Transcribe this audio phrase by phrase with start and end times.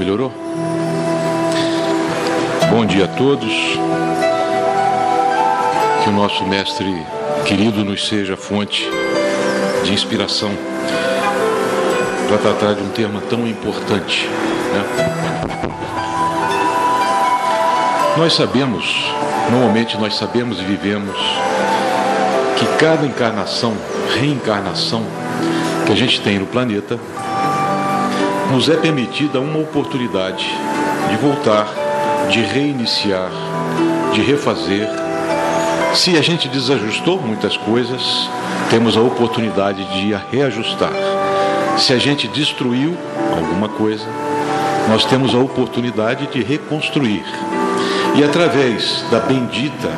[0.00, 0.32] melhorou?
[2.70, 3.52] Bom dia a todos.
[6.02, 7.06] Que o nosso mestre
[7.44, 8.88] querido nos seja fonte
[9.84, 10.50] de inspiração
[12.26, 14.26] para tratar de um tema tão importante.
[14.26, 14.84] Né?
[18.16, 19.12] Nós sabemos,
[19.50, 21.14] normalmente nós sabemos e vivemos
[22.56, 23.76] que cada encarnação,
[24.18, 25.04] reencarnação
[25.84, 26.98] que a gente tem no planeta,
[28.50, 30.44] nos é permitida uma oportunidade
[31.08, 31.68] de voltar,
[32.30, 33.30] de reiniciar,
[34.12, 34.88] de refazer.
[35.94, 38.28] Se a gente desajustou muitas coisas,
[38.68, 40.92] temos a oportunidade de reajustar.
[41.78, 42.96] Se a gente destruiu
[43.36, 44.04] alguma coisa,
[44.88, 47.24] nós temos a oportunidade de reconstruir.
[48.16, 49.88] E através da bendita,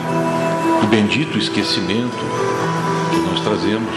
[0.81, 2.25] do bendito esquecimento
[3.11, 3.95] que nós trazemos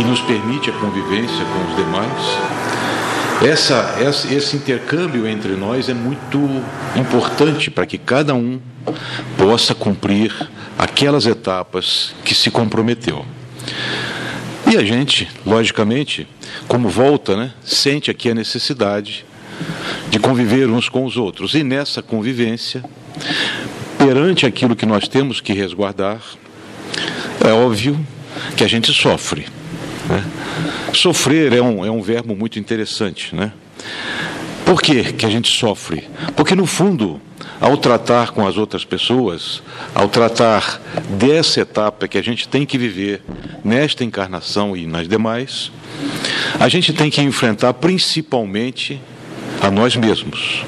[0.00, 2.61] e nos permite a convivência com os demais,
[3.44, 3.96] essa,
[4.30, 6.38] esse intercâmbio entre nós é muito
[6.96, 8.60] importante para que cada um
[9.36, 10.32] possa cumprir
[10.78, 13.24] aquelas etapas que se comprometeu.
[14.70, 16.26] E a gente, logicamente,
[16.68, 19.24] como volta, né, sente aqui a necessidade
[20.08, 21.54] de conviver uns com os outros.
[21.54, 22.82] E nessa convivência,
[23.98, 26.20] perante aquilo que nós temos que resguardar,
[27.44, 27.98] é óbvio
[28.56, 29.46] que a gente sofre.
[30.08, 30.24] Né?
[30.92, 33.34] Sofrer é um, é um verbo muito interessante.
[33.34, 33.52] Né?
[34.64, 36.08] Por que, que a gente sofre?
[36.36, 37.20] Porque, no fundo,
[37.60, 39.62] ao tratar com as outras pessoas,
[39.94, 43.22] ao tratar dessa etapa que a gente tem que viver
[43.64, 45.70] nesta encarnação e nas demais,
[46.58, 49.00] a gente tem que enfrentar principalmente
[49.60, 50.64] a nós mesmos.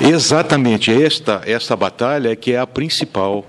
[0.00, 3.46] Exatamente esta, esta batalha é que é a principal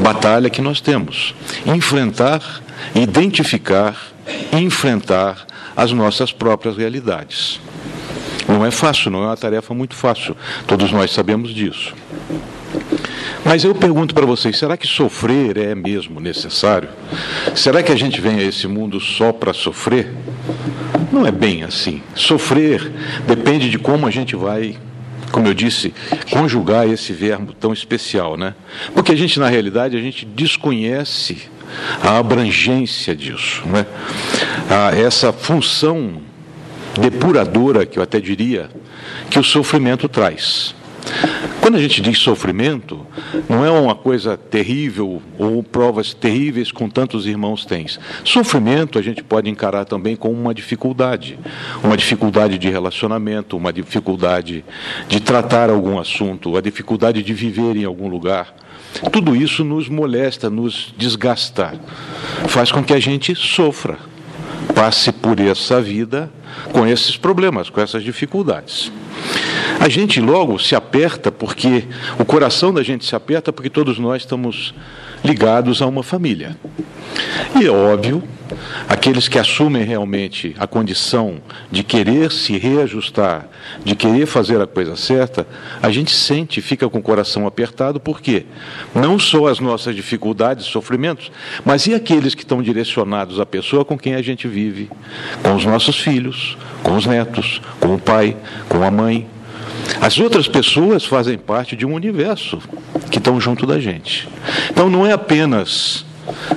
[0.00, 1.34] batalha que nós temos.
[1.66, 2.62] Enfrentar,
[2.94, 4.12] identificar,
[4.52, 7.60] enfrentar as nossas próprias realidades.
[8.48, 10.34] Não é fácil, não é uma tarefa muito fácil.
[10.66, 11.94] Todos nós sabemos disso.
[13.44, 16.88] Mas eu pergunto para vocês: será que sofrer é mesmo necessário?
[17.54, 20.12] Será que a gente vem a esse mundo só para sofrer?
[21.12, 22.02] Não é bem assim.
[22.14, 22.90] Sofrer
[23.26, 24.76] depende de como a gente vai,
[25.30, 25.94] como eu disse,
[26.30, 28.54] conjugar esse verbo tão especial, né?
[28.94, 31.48] Porque a gente, na realidade, a gente desconhece
[32.02, 33.86] a abrangência disso, né?
[34.70, 36.20] Ah, essa função
[37.00, 38.68] depuradora, que eu até diria,
[39.30, 40.74] que o sofrimento traz.
[41.60, 43.06] Quando a gente diz sofrimento,
[43.48, 47.98] não é uma coisa terrível ou provas terríveis com tantos irmãos tens.
[48.24, 51.38] Sofrimento a gente pode encarar também como uma dificuldade,
[51.82, 54.64] uma dificuldade de relacionamento, uma dificuldade
[55.08, 58.54] de tratar algum assunto, a dificuldade de viver em algum lugar.
[59.12, 61.74] Tudo isso nos molesta, nos desgasta,
[62.48, 63.98] faz com que a gente sofra,
[64.74, 66.30] passe por essa vida
[66.72, 68.90] com esses problemas, com essas dificuldades.
[69.80, 71.84] A gente logo se aperta porque
[72.18, 74.74] o coração da gente se aperta porque todos nós estamos
[75.24, 76.56] ligados a uma família.
[77.58, 78.22] E é óbvio,
[78.88, 81.40] aqueles que assumem realmente a condição
[81.70, 83.48] de querer se reajustar,
[83.84, 85.46] de querer fazer a coisa certa,
[85.82, 88.46] a gente sente, fica com o coração apertado, porque
[88.94, 91.30] não só as nossas dificuldades, sofrimentos,
[91.64, 94.90] mas e aqueles que estão direcionados à pessoa com quem a gente vive,
[95.42, 98.36] com os nossos filhos, com os netos, com o pai,
[98.68, 99.26] com a mãe,
[100.00, 102.58] as outras pessoas fazem parte de um universo
[103.10, 104.28] que estão junto da gente.
[104.70, 106.04] Então não é apenas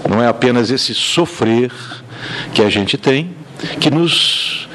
[0.09, 1.71] não é apenas esse sofrer
[2.53, 3.33] que a gente tem
[3.79, 4.67] que nos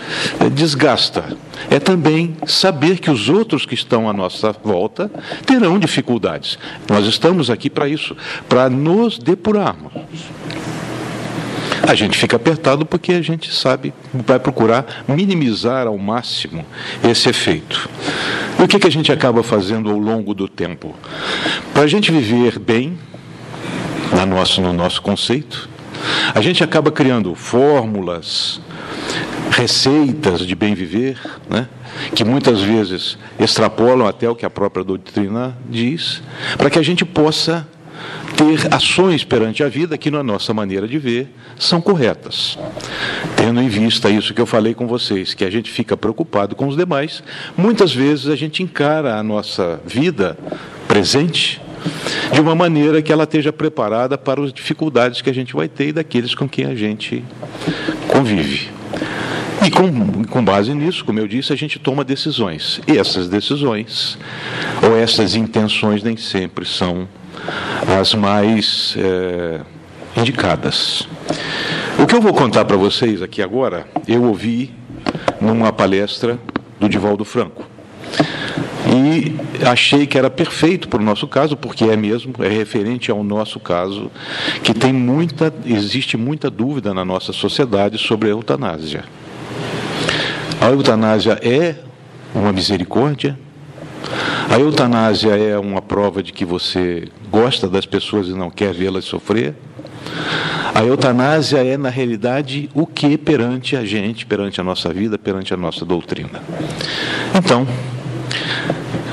[0.54, 1.36] desgasta.
[1.70, 5.10] É também saber que os outros que estão à nossa volta
[5.44, 6.58] terão dificuldades.
[6.88, 8.16] Nós estamos aqui para isso,
[8.48, 9.92] para nos depurarmos.
[11.86, 16.64] A gente fica apertado porque a gente sabe, vai procurar minimizar ao máximo
[17.08, 17.88] esse efeito.
[18.58, 20.94] E o que, que a gente acaba fazendo ao longo do tempo?
[21.72, 22.98] Para a gente viver bem,
[24.12, 25.68] na nosso, no nosso conceito,
[26.34, 28.60] a gente acaba criando fórmulas,
[29.50, 31.68] receitas de bem viver, né?
[32.14, 36.22] que muitas vezes extrapolam até o que a própria doutrina diz,
[36.56, 37.66] para que a gente possa
[38.36, 42.58] ter ações perante a vida que, na nossa maneira de ver, são corretas.
[43.36, 46.68] Tendo em vista isso que eu falei com vocês, que a gente fica preocupado com
[46.68, 47.22] os demais,
[47.56, 50.36] muitas vezes a gente encara a nossa vida
[50.86, 51.60] presente
[52.32, 55.88] de uma maneira que ela esteja preparada para as dificuldades que a gente vai ter
[55.88, 57.24] e daqueles com quem a gente
[58.08, 58.70] convive.
[59.64, 62.80] E com, com base nisso, como eu disse, a gente toma decisões.
[62.86, 64.18] E essas decisões,
[64.82, 67.08] ou essas intenções, nem sempre são
[67.98, 69.60] as mais é,
[70.16, 71.08] indicadas.
[71.98, 74.74] O que eu vou contar para vocês aqui agora, eu ouvi
[75.40, 76.38] numa palestra
[76.78, 77.64] do Divaldo Franco.
[78.86, 79.34] E
[79.66, 83.58] achei que era perfeito para o nosso caso, porque é mesmo, é referente ao nosso
[83.58, 84.10] caso,
[84.62, 89.04] que tem muita, existe muita dúvida na nossa sociedade sobre a eutanásia.
[90.60, 91.74] A eutanásia é
[92.34, 93.38] uma misericórdia?
[94.48, 99.04] A eutanásia é uma prova de que você gosta das pessoas e não quer vê-las
[99.04, 99.54] sofrer?
[100.74, 105.54] A eutanásia é, na realidade, o que perante a gente, perante a nossa vida, perante
[105.54, 106.42] a nossa doutrina.
[107.34, 107.66] Então,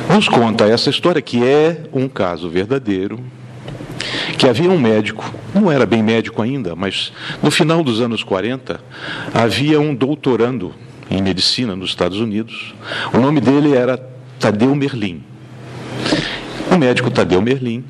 [0.09, 3.19] nos conta essa história que é um caso verdadeiro,
[4.37, 8.79] que havia um médico, não era bem médico ainda, mas no final dos anos 40,
[9.33, 10.73] havia um doutorando
[11.09, 12.73] em medicina nos Estados Unidos.
[13.13, 13.97] O nome dele era
[14.39, 15.23] Tadeu Merlin.
[16.71, 17.83] O médico Tadeu Merlin,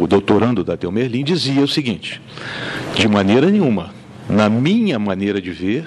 [0.00, 2.20] o doutorando Tadeu Merlin, dizia o seguinte:
[2.94, 3.90] de maneira nenhuma,
[4.28, 5.84] na minha maneira de ver,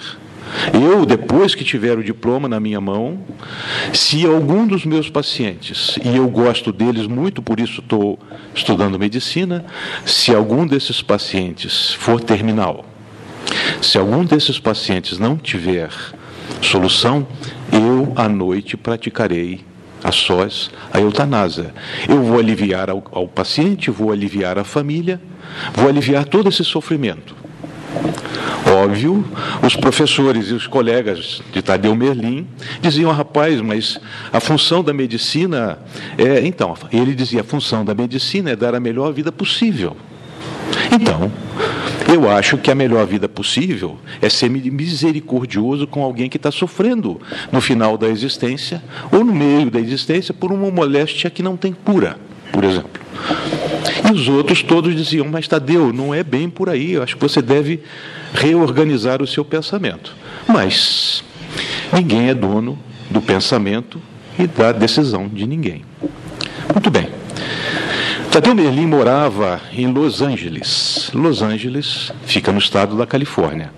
[0.74, 3.20] eu, depois que tiver o diploma na minha mão,
[3.94, 8.20] se algum dos meus pacientes, e eu gosto deles muito, por isso estou
[8.54, 9.66] estudando medicina,
[10.06, 12.86] se algum desses pacientes for terminal,
[13.82, 15.90] se algum desses pacientes não tiver
[16.62, 17.28] solução,
[17.72, 19.62] eu à noite praticarei
[20.04, 21.74] a sós a eutanásia.
[22.08, 25.20] Eu vou aliviar ao, ao paciente, vou aliviar a família,
[25.74, 27.36] vou aliviar todo esse sofrimento.
[28.66, 29.26] Óbvio,
[29.64, 32.48] os professores e os colegas de Tadeu Merlin
[32.82, 34.00] diziam, rapaz, mas
[34.32, 35.80] a função da medicina
[36.18, 36.46] é.
[36.46, 39.98] Então, ele dizia: a função da medicina é dar a melhor vida possível.
[40.92, 41.32] Então,
[42.12, 47.22] eu acho que a melhor vida possível é ser misericordioso com alguém que está sofrendo
[47.52, 51.72] no final da existência ou no meio da existência por uma moléstia que não tem
[51.72, 52.18] cura,
[52.52, 53.00] por exemplo.
[54.08, 57.22] E os outros todos diziam: Mas Tadeu, não é bem por aí, eu acho que
[57.22, 57.82] você deve
[58.34, 60.16] reorganizar o seu pensamento.
[60.48, 61.24] Mas
[61.94, 62.78] ninguém é dono
[63.10, 64.02] do pensamento
[64.38, 65.84] e da decisão de ninguém.
[66.74, 67.08] Muito bem.
[68.32, 71.10] Tadeu Merlin morava em Los Angeles.
[71.16, 73.72] Los Angeles fica no estado da Califórnia.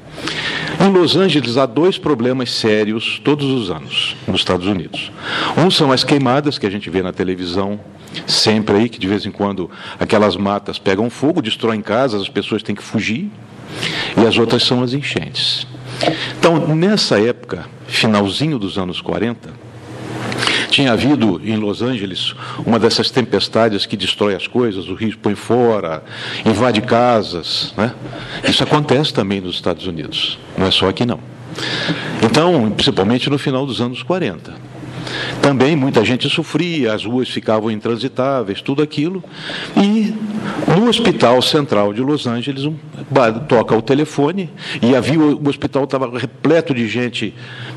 [0.77, 5.09] Em Los Angeles há dois problemas sérios todos os anos nos Estados Unidos.
[5.57, 7.80] Um são as queimadas que a gente vê na televisão
[8.27, 12.62] sempre aí, que de vez em quando aquelas matas pegam fogo, destroem casas, as pessoas
[12.62, 13.31] têm que fugir.
[14.21, 15.65] E as outras são as enchentes.
[16.38, 19.50] Então, nessa época, finalzinho dos anos 40,
[20.72, 22.34] tinha havido em Los Angeles
[22.66, 26.04] uma dessas tempestades que destrói as coisas, o rio põe fora,
[26.46, 27.74] invade casas.
[27.78, 27.94] Né?
[28.48, 31.20] Isso acontece também nos Estados Unidos, não é só aqui não.
[32.24, 34.71] Então, principalmente no final dos anos 40.
[35.42, 39.24] Também muita gente sofria, as ruas ficavam intransitáveis, tudo aquilo.
[39.75, 40.13] E
[40.78, 42.75] no Hospital Central de Los Angeles, um,
[43.48, 44.50] toca o telefone,
[44.81, 47.34] e havia o hospital estava repleto de gente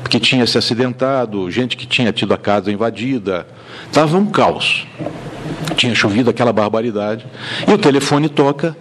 [0.09, 3.47] que tinha se acidentado, gente que tinha tido a casa invadida.
[3.87, 4.87] Estava um caos.
[5.75, 7.25] Tinha chovido aquela barbaridade.
[7.67, 8.75] E o telefone toca,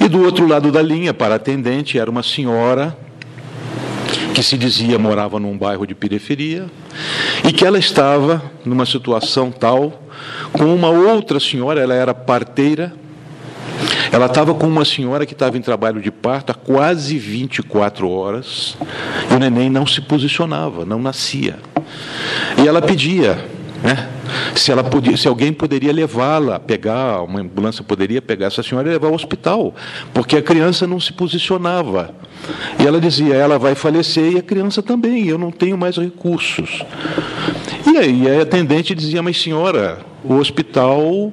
[0.00, 2.96] e do outro lado da linha, para atendente, era uma senhora
[4.36, 6.66] que se dizia morava num bairro de periferia
[7.42, 10.02] e que ela estava numa situação tal
[10.52, 12.92] com uma outra senhora, ela era parteira,
[14.12, 18.76] ela estava com uma senhora que estava em trabalho de parto há quase 24 horas
[19.30, 21.58] e o neném não se posicionava, não nascia.
[22.62, 23.42] E ela pedia,
[23.82, 24.06] né?
[24.54, 28.92] Se, ela podia, se alguém poderia levá-la, pegar, uma ambulância poderia pegar essa senhora e
[28.92, 29.74] levar ao hospital,
[30.12, 32.14] porque a criança não se posicionava.
[32.78, 36.82] E ela dizia: ela vai falecer e a criança também, eu não tenho mais recursos.
[37.86, 41.32] E aí a atendente dizia: mas senhora, o hospital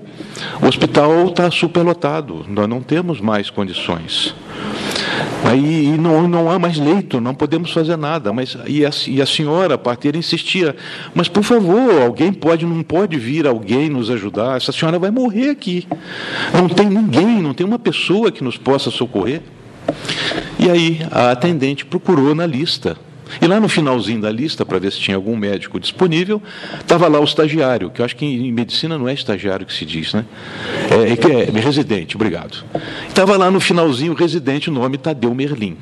[0.61, 4.33] o hospital está superlotado, nós não temos mais condições.
[5.43, 8.31] Aí e não, não há mais leito, não podemos fazer nada.
[8.31, 10.75] Mas e a, e a senhora, a parteira, insistia:
[11.13, 14.57] mas por favor, alguém pode, não pode vir alguém nos ajudar?
[14.57, 15.87] Essa senhora vai morrer aqui.
[16.53, 19.41] Não tem ninguém, não tem uma pessoa que nos possa socorrer.
[20.57, 22.97] E aí a atendente procurou na lista
[23.41, 26.41] e lá no finalzinho da lista, para ver se tinha algum médico disponível,
[26.79, 29.85] estava lá o estagiário, que eu acho que em medicina não é estagiário que se
[29.85, 30.25] diz, né?
[30.89, 32.63] É, é, é residente, obrigado.
[33.07, 35.77] Estava lá no finalzinho o residente, o nome Tadeu Merlin.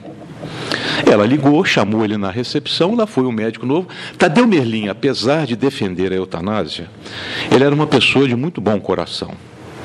[1.06, 3.88] Ela ligou, chamou ele na recepção, lá foi o médico novo.
[4.18, 6.90] Tadeu Merlin, apesar de defender a eutanásia,
[7.52, 9.32] ele era uma pessoa de muito bom coração.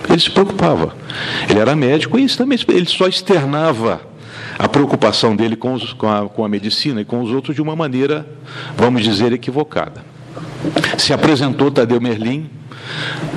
[0.08, 0.94] Ele se preocupava.
[1.48, 4.00] Ele era médico e também ele só externava
[4.58, 7.62] a preocupação dele com, os, com, a, com a medicina e com os outros de
[7.62, 8.26] uma maneira,
[8.76, 10.04] vamos dizer, equivocada.
[10.98, 12.50] Se apresentou Tadeu Merlin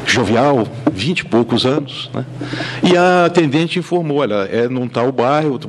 [0.05, 2.09] jovial, vinte e poucos anos.
[2.13, 2.25] Né?
[2.83, 5.59] E a atendente informou: olha, é num tal bairro,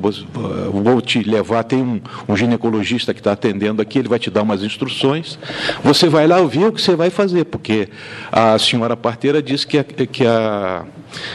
[0.72, 4.42] vou te levar, tem um, um ginecologista que está atendendo aqui, ele vai te dar
[4.42, 5.38] umas instruções.
[5.82, 7.88] Você vai lá ouvir o que você vai fazer, porque
[8.30, 10.84] a senhora parteira disse que a, que a,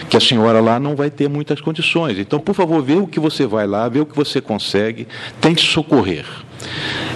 [0.10, 2.18] que a senhora lá não vai ter muitas condições.
[2.18, 5.08] Então, por favor, vê o que você vai lá, vê o que você consegue,
[5.40, 6.26] tente socorrer.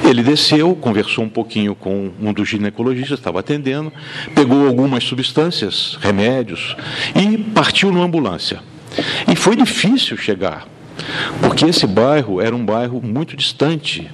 [0.03, 3.91] Ele desceu, conversou um pouquinho com um dos ginecologistas, estava atendendo,
[4.33, 6.75] pegou algumas substâncias, remédios,
[7.15, 8.59] e partiu numa ambulância.
[9.27, 10.67] E foi difícil chegar,
[11.41, 14.09] porque esse bairro era um bairro muito distante.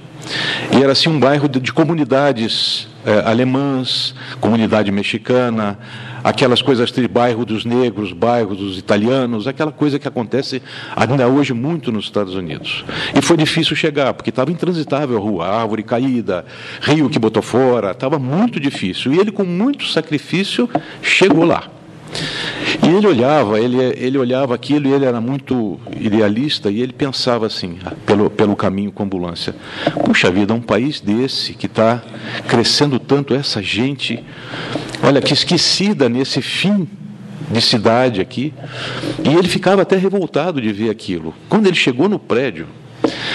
[0.72, 5.78] E era assim um bairro de, de comunidades eh, alemãs, comunidade mexicana,
[6.26, 10.60] aquelas coisas de bairro dos negros, bairro dos italianos, aquela coisa que acontece
[10.96, 12.84] ainda hoje muito nos Estados Unidos.
[13.14, 16.44] E foi difícil chegar, porque estava intransitável a rua, árvore caída,
[16.80, 19.14] rio que botou fora, estava muito difícil.
[19.14, 20.68] E ele, com muito sacrifício,
[21.00, 21.75] chegou lá.
[22.82, 27.46] E ele olhava, ele, ele olhava aquilo e ele era muito idealista e ele pensava
[27.46, 29.54] assim, pelo, pelo caminho com ambulância:
[30.04, 32.02] puxa vida, um país desse que está
[32.48, 34.22] crescendo tanto, essa gente,
[35.02, 36.88] olha que esquecida nesse fim
[37.50, 38.52] de cidade aqui.
[39.24, 41.34] E ele ficava até revoltado de ver aquilo.
[41.48, 42.66] Quando ele chegou no prédio,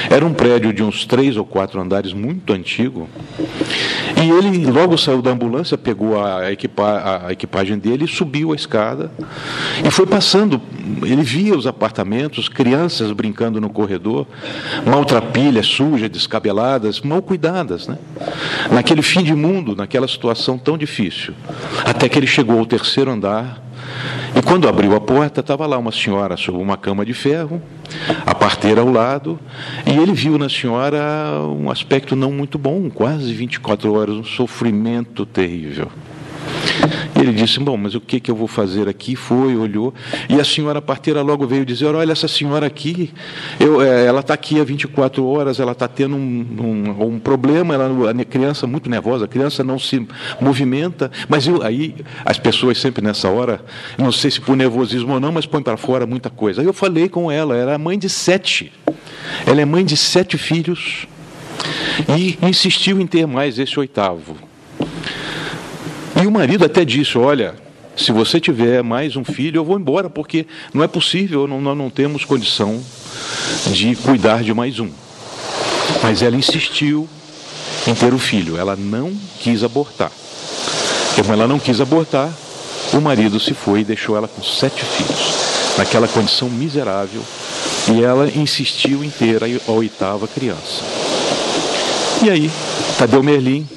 [0.10, 3.08] era um prédio de uns três ou quatro andares, muito antigo.
[4.22, 9.12] E ele logo saiu da ambulância, pegou a, equipa a equipagem dele, subiu a escada
[9.86, 10.62] e foi passando.
[11.04, 14.28] Ele via os apartamentos, crianças brincando no corredor,
[14.86, 17.98] maltrapilhas, sujas, descabeladas, mal cuidadas, né?
[18.72, 21.34] Naquele fim de mundo, naquela situação tão difícil.
[21.86, 23.71] Até que ele chegou ao terceiro andar
[24.36, 27.62] e quando abriu a porta, estava lá uma senhora sobre uma cama de ferro,
[28.26, 29.40] a parteira ao lado,
[29.86, 31.02] e ele viu na senhora
[31.48, 35.90] um aspecto não muito bom, quase 24 horas, um sofrimento terrível.
[37.16, 39.16] Ele disse: Bom, mas o que, que eu vou fazer aqui?
[39.16, 39.94] Foi, olhou.
[40.30, 43.12] E a senhora parteira logo veio dizer: Olha, essa senhora aqui,
[43.60, 47.74] eu, é, ela está aqui há 24 horas, ela está tendo um, um, um, problema,
[47.74, 50.08] ela, a criança muito nervosa, a criança não se
[50.40, 51.12] movimenta.
[51.30, 51.96] Mas eu, aí
[52.26, 53.64] as pessoas sempre nessa hora,
[53.98, 56.62] não sei se por nervosismo ou não, mas põem para fora muita coisa.
[56.62, 58.72] Aí eu falei com ela, era mãe de sete.
[59.46, 61.08] Ela é mãe de sete filhos
[62.18, 64.51] e insistiu em ter mais esse oitavo.
[66.22, 67.56] E o marido até disse: Olha,
[67.98, 71.76] se você tiver mais um filho, eu vou embora, porque não é possível, não, nós
[71.76, 72.80] não temos condição
[73.72, 74.90] de cuidar de mais um.
[76.04, 77.10] Mas ela insistiu
[77.88, 80.12] em ter o filho, ela não quis abortar.
[81.16, 82.32] Como ela não quis abortar,
[82.94, 85.34] o marido se foi e deixou ela com sete filhos,
[85.76, 87.24] naquela condição miserável,
[87.92, 90.84] e ela insistiu em ter a oitava criança.
[92.24, 92.52] E aí,
[93.00, 93.68] Tadeu Merlin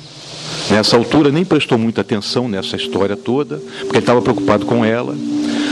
[0.71, 5.15] Nessa altura nem prestou muita atenção nessa história toda, porque ele estava preocupado com ela.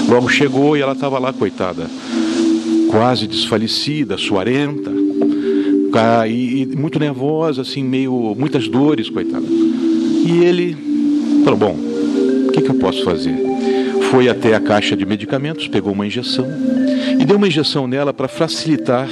[0.09, 1.91] Logo chegou e ela estava lá, coitada,
[2.91, 4.91] quase desfalecida, suarenta,
[6.29, 9.47] e, muito nervosa, assim, meio muitas dores, coitada.
[9.47, 10.77] E ele
[11.45, 11.77] falou: Bom,
[12.49, 13.35] o que, que eu posso fazer?
[14.11, 16.47] Foi até a caixa de medicamentos, pegou uma injeção
[17.19, 19.09] e deu uma injeção nela para facilitar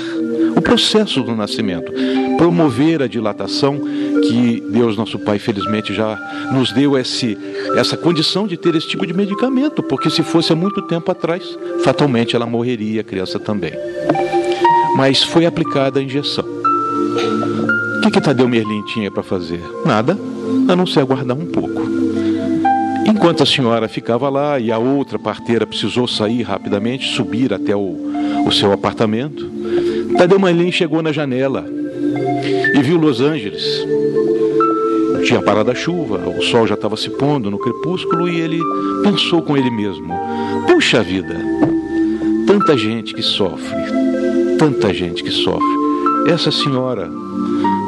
[0.57, 1.93] o processo do nascimento,
[2.41, 3.79] promover a dilatação
[4.23, 6.19] que Deus, nosso Pai, felizmente já
[6.51, 7.37] nos deu esse,
[7.77, 11.59] essa condição de ter esse tipo de medicamento, porque se fosse há muito tempo atrás,
[11.85, 13.73] fatalmente ela morreria, a criança também.
[14.97, 16.47] Mas foi aplicada a injeção.
[17.99, 19.61] O que, que Tadeu Merlin tinha para fazer?
[19.85, 20.19] Nada,
[20.67, 21.83] a não ser aguardar um pouco.
[23.05, 27.99] Enquanto a senhora ficava lá e a outra parteira precisou sair rapidamente, subir até o,
[28.47, 29.47] o seu apartamento,
[30.17, 31.80] Tadeu Merlin chegou na janela
[32.75, 33.87] e viu Los Angeles.
[35.25, 38.61] Tinha parado a chuva, o sol já estava se pondo no crepúsculo e ele
[39.03, 40.15] pensou com ele mesmo:
[40.67, 41.37] puxa vida,
[42.47, 43.77] tanta gente que sofre,
[44.59, 45.81] tanta gente que sofre.
[46.27, 47.11] Essa senhora,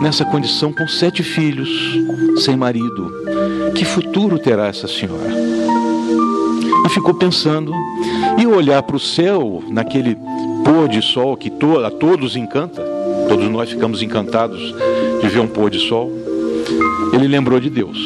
[0.01, 1.69] nessa condição com sete filhos,
[2.39, 3.13] sem marido,
[3.75, 5.31] que futuro terá essa senhora?
[6.85, 7.73] E ficou pensando,
[8.39, 10.17] e olhar para o céu naquele
[10.65, 12.92] pôr de sol que to a todos encanta,
[13.33, 14.75] todos nós ficamos encantados
[15.23, 16.13] de ver um pôr de sol.
[17.15, 17.97] Ele lembrou de Deus.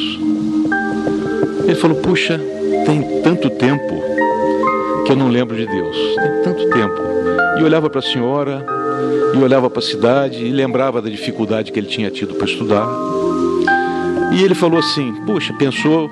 [1.65, 2.39] Ele falou: Puxa,
[2.85, 3.93] tem tanto tempo
[5.05, 5.97] que eu não lembro de Deus.
[6.15, 6.95] Tem tanto tempo.
[7.59, 8.65] E olhava para a senhora,
[9.33, 12.87] e olhava para a cidade, e lembrava da dificuldade que ele tinha tido para estudar.
[14.31, 16.09] E ele falou assim: Puxa, pensou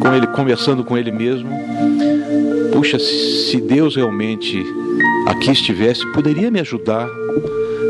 [0.00, 1.50] com ele, conversando com ele mesmo.
[2.72, 4.64] Puxa, se Deus realmente
[5.26, 7.06] aqui estivesse, poderia me ajudar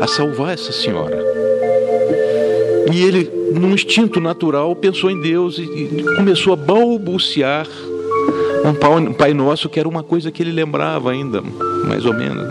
[0.01, 1.17] a salvar essa senhora.
[2.91, 7.67] E ele, num instinto natural, pensou em Deus e, começou a balbuciar
[8.65, 11.41] um Pai Nosso que era uma coisa que ele lembrava ainda,
[11.85, 12.47] mais ou menos.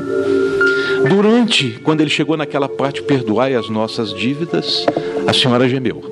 [1.08, 4.86] Durante, quando ele chegou naquela parte, perdoai as nossas dívidas,
[5.26, 6.02] a senhora gemeu.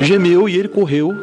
[0.00, 1.14] Gemeu e ele correu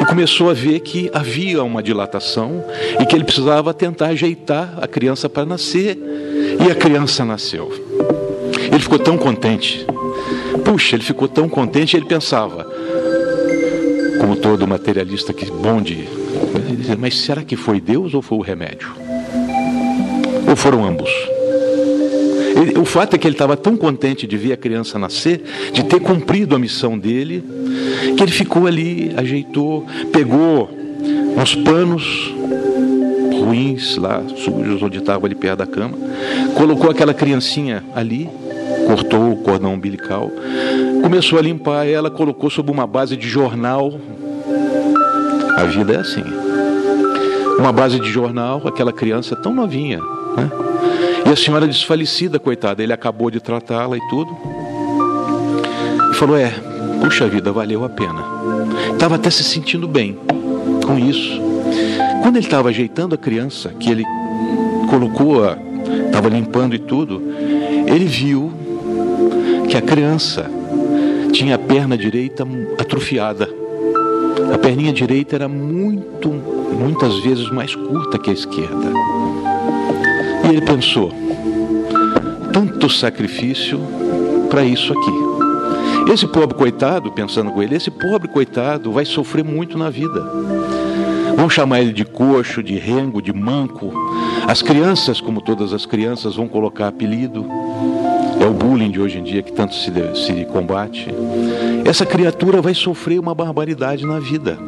[0.00, 2.64] e começou a ver que havia uma dilatação
[3.00, 5.96] e que ele precisava tentar ajeitar a criança para nascer.
[6.64, 7.72] E a criança nasceu.
[8.72, 9.86] Ele ficou tão contente.
[10.64, 12.66] Puxa, ele ficou tão contente, ele pensava,
[14.20, 16.08] como todo materialista que bom de,
[16.98, 18.88] mas será que foi Deus ou foi o remédio?
[20.48, 21.10] Ou foram ambos?
[22.80, 26.00] O fato é que ele estava tão contente de ver a criança nascer, de ter
[26.00, 27.44] cumprido a missão dele,
[28.16, 30.70] que ele ficou ali, ajeitou, pegou
[31.36, 32.34] uns panos
[33.38, 35.96] ruins lá, sujos, onde estava ali perto da cama,
[36.54, 38.28] colocou aquela criancinha ali,
[38.86, 40.30] cortou o cordão umbilical,
[41.02, 43.92] começou a limpar ela, colocou sobre uma base de jornal.
[45.56, 46.24] A vida é assim.
[47.58, 50.00] Uma base de jornal, aquela criança tão novinha,
[50.36, 50.50] né?
[51.26, 54.36] E a senhora desfalecida, coitada, ele acabou de tratá-la e tudo.
[56.12, 56.52] E falou: É,
[57.00, 58.22] puxa vida, valeu a pena.
[58.92, 60.16] Estava até se sentindo bem
[60.86, 61.55] com isso.
[62.26, 64.02] Quando ele estava ajeitando a criança, que ele
[64.90, 65.44] colocou,
[66.06, 67.22] estava limpando e tudo,
[67.86, 68.52] ele viu
[69.70, 70.50] que a criança
[71.32, 72.44] tinha a perna direita
[72.80, 73.48] atrofiada.
[74.52, 78.92] A perninha direita era muito, muitas vezes mais curta que a esquerda.
[80.46, 81.12] E ele pensou:
[82.52, 83.78] tanto sacrifício
[84.50, 86.12] para isso aqui.
[86.12, 90.26] Esse pobre coitado, pensando com ele, esse pobre coitado vai sofrer muito na vida.
[91.36, 93.92] Vão chamar ele de coxo, de rengo, de manco.
[94.48, 97.46] As crianças, como todas as crianças, vão colocar apelido.
[98.40, 101.08] É o bullying de hoje em dia que tanto se, se combate.
[101.84, 104.58] Essa criatura vai sofrer uma barbaridade na vida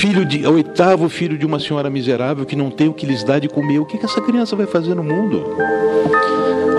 [0.00, 3.38] filho de oitavo filho de uma senhora miserável que não tem o que lhes dar
[3.38, 3.80] de comer.
[3.80, 5.44] O que, que essa criança vai fazer no mundo?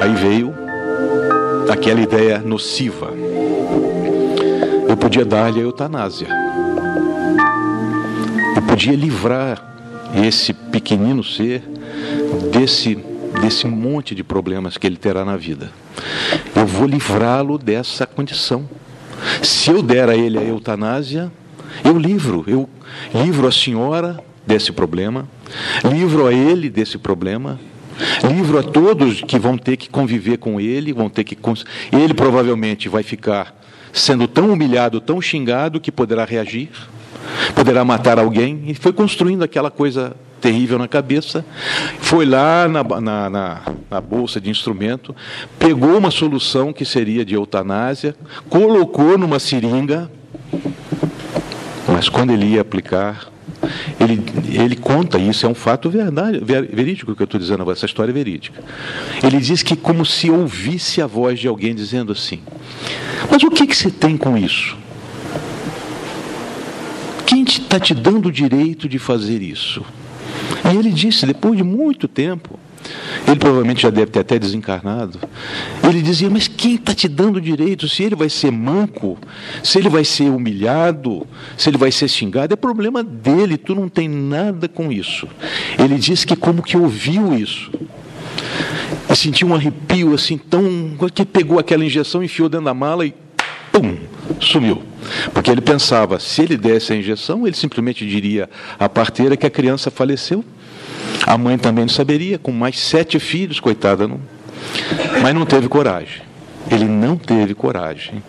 [0.01, 0.51] Aí veio
[1.69, 3.13] aquela ideia nociva.
[4.89, 6.40] Eu podia dar-lhe a eutanásia.
[8.55, 9.73] Eu podia livrar
[10.25, 11.61] esse pequenino ser
[12.51, 12.97] desse
[13.41, 15.71] desse monte de problemas que ele terá na vida.
[16.55, 18.69] Eu vou livrá-lo dessa condição.
[19.41, 21.31] Se eu der a ele a eutanásia,
[21.83, 22.69] eu livro, eu
[23.13, 25.27] livro a senhora desse problema,
[25.83, 27.59] livro a ele desse problema,
[28.29, 31.37] livro a todos que vão ter que conviver com ele, vão ter que
[31.91, 33.55] ele provavelmente vai ficar
[33.93, 36.69] sendo tão humilhado, tão xingado que poderá reagir,
[37.55, 41.45] poderá matar alguém e foi construindo aquela coisa terrível na cabeça,
[41.99, 45.15] foi lá na, na, na, na, bolsa de instrumento,
[45.59, 48.15] pegou uma solução que seria de eutanásia,
[48.49, 50.11] colocou numa seringa,
[51.87, 53.31] mas quando ele ia aplicar,
[53.99, 58.11] ele, ele conta, isso é um fato verdade, verídico que eu estou dizendo, essa história
[58.11, 58.63] é verídica.
[59.23, 62.41] Ele diz que como se ouvisse a voz de alguém dizendo assim:
[63.29, 64.75] Mas o que, que você tem com isso?
[67.71, 69.81] Está te dando o direito de fazer isso?
[70.69, 72.59] E ele disse, depois de muito tempo,
[73.25, 75.17] ele provavelmente já deve ter até desencarnado.
[75.81, 77.87] Ele dizia: Mas quem está te dando direito?
[77.87, 79.17] Se ele vai ser manco,
[79.63, 83.87] se ele vai ser humilhado, se ele vai ser xingado, é problema dele, tu não
[83.87, 85.25] tem nada com isso.
[85.79, 87.71] Ele disse que, como que ouviu isso,
[89.09, 90.97] e sentiu um arrepio assim, tão.
[91.15, 93.13] que pegou aquela injeção, enfiou dentro da mala e.
[93.71, 93.95] pum!
[94.41, 94.90] sumiu.
[95.33, 99.49] Porque ele pensava: se ele desse a injeção, ele simplesmente diria à parteira que a
[99.49, 100.43] criança faleceu
[101.25, 104.19] a mãe também não saberia, com mais sete filhos, coitada, não.
[105.21, 106.21] Mas não teve coragem.
[106.69, 108.23] Ele não teve coragem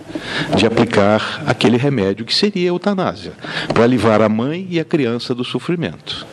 [0.57, 3.33] de aplicar aquele remédio que seria a eutanásia,
[3.73, 6.27] para livrar a mãe e a criança do sofrimento.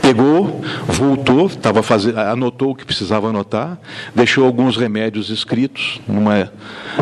[0.00, 3.78] Pegou, voltou, estava fazendo, anotou o que precisava anotar,
[4.14, 6.52] deixou alguns remédios escritos numa,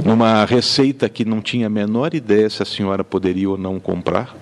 [0.04, 4.34] numa receita que não tinha a menor ideia se a senhora poderia ou não comprar,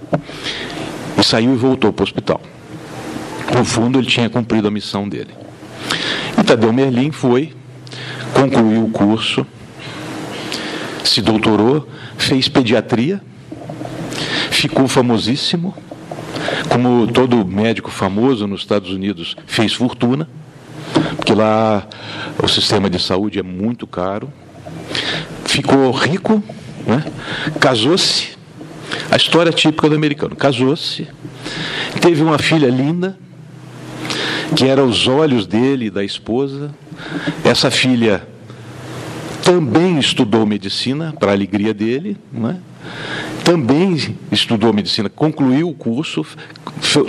[1.18, 2.40] e saiu e voltou para o hospital.
[3.56, 5.34] No fundo, ele tinha cumprido a missão dele.
[6.38, 7.52] E Tadeu Merlin foi,
[8.32, 9.46] concluiu o curso,
[11.10, 13.20] se doutorou, fez pediatria,
[14.50, 15.74] ficou famosíssimo,
[16.68, 20.28] como todo médico famoso nos Estados Unidos fez fortuna,
[21.16, 21.86] porque lá
[22.42, 24.32] o sistema de saúde é muito caro,
[25.44, 26.42] ficou rico,
[26.86, 27.04] né?
[27.58, 28.38] casou-se,
[29.10, 31.08] a história típica do americano, casou-se,
[32.00, 33.18] teve uma filha linda,
[34.54, 36.70] que eram os olhos dele e da esposa.
[37.44, 38.26] Essa filha
[39.42, 42.56] também estudou medicina, para a alegria dele, não é?
[43.44, 46.24] também estudou medicina, concluiu o curso,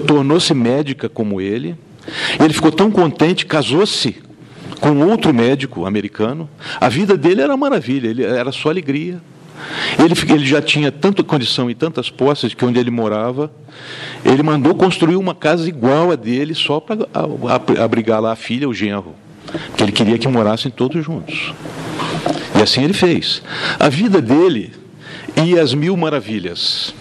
[0.07, 1.75] tornou-se médica como ele.
[2.43, 4.15] Ele ficou tão contente, casou-se
[4.79, 6.49] com outro médico americano.
[6.79, 9.21] A vida dele era maravilha, ele era só alegria.
[9.99, 13.51] Ele, ele já tinha tanta condição e tantas posses que onde ele morava,
[14.25, 17.07] ele mandou construir uma casa igual a dele só para
[17.83, 19.13] abrigar lá a filha, o genro.
[19.67, 21.53] Porque ele queria que morassem todos juntos.
[22.57, 23.41] E assim ele fez.
[23.79, 24.73] A vida dele
[25.35, 26.93] e as mil maravilhas.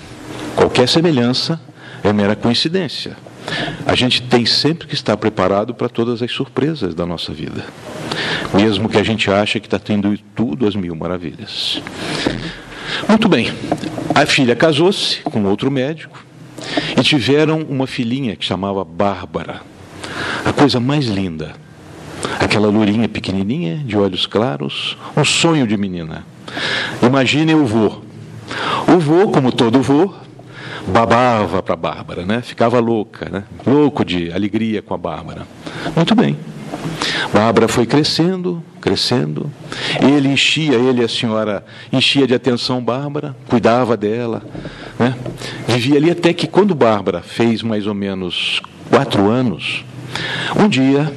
[0.57, 1.61] Qualquer semelhança
[2.03, 3.17] é mera coincidência.
[3.87, 7.65] A gente tem sempre que estar preparado para todas as surpresas da nossa vida,
[8.55, 11.83] mesmo que a gente ache que está tendo tudo às mil maravilhas.
[13.09, 13.53] Muito bem,
[14.15, 16.25] a filha casou-se com outro médico
[16.97, 19.63] e tiveram uma filhinha que chamava Bárbara,
[20.45, 21.55] a coisa mais linda.
[22.39, 26.25] Aquela lourinha pequenininha, de olhos claros, um sonho de menina.
[27.03, 28.01] Imaginem o vô,
[28.89, 30.13] o vô, como todo vô,
[30.87, 32.43] babava para a Bárbara, né?
[32.43, 33.45] ficava louca, né?
[33.67, 35.47] louco de alegria com a Bárbara.
[35.95, 36.37] Muito bem.
[37.33, 39.51] Bárbara foi crescendo, crescendo.
[40.01, 44.43] Ele enchia, ele a senhora enchia de atenção Bárbara, cuidava dela.
[44.99, 45.15] Né?
[45.67, 49.85] Vivia ali até que, quando Bárbara fez mais ou menos quatro anos,
[50.59, 51.13] um dia,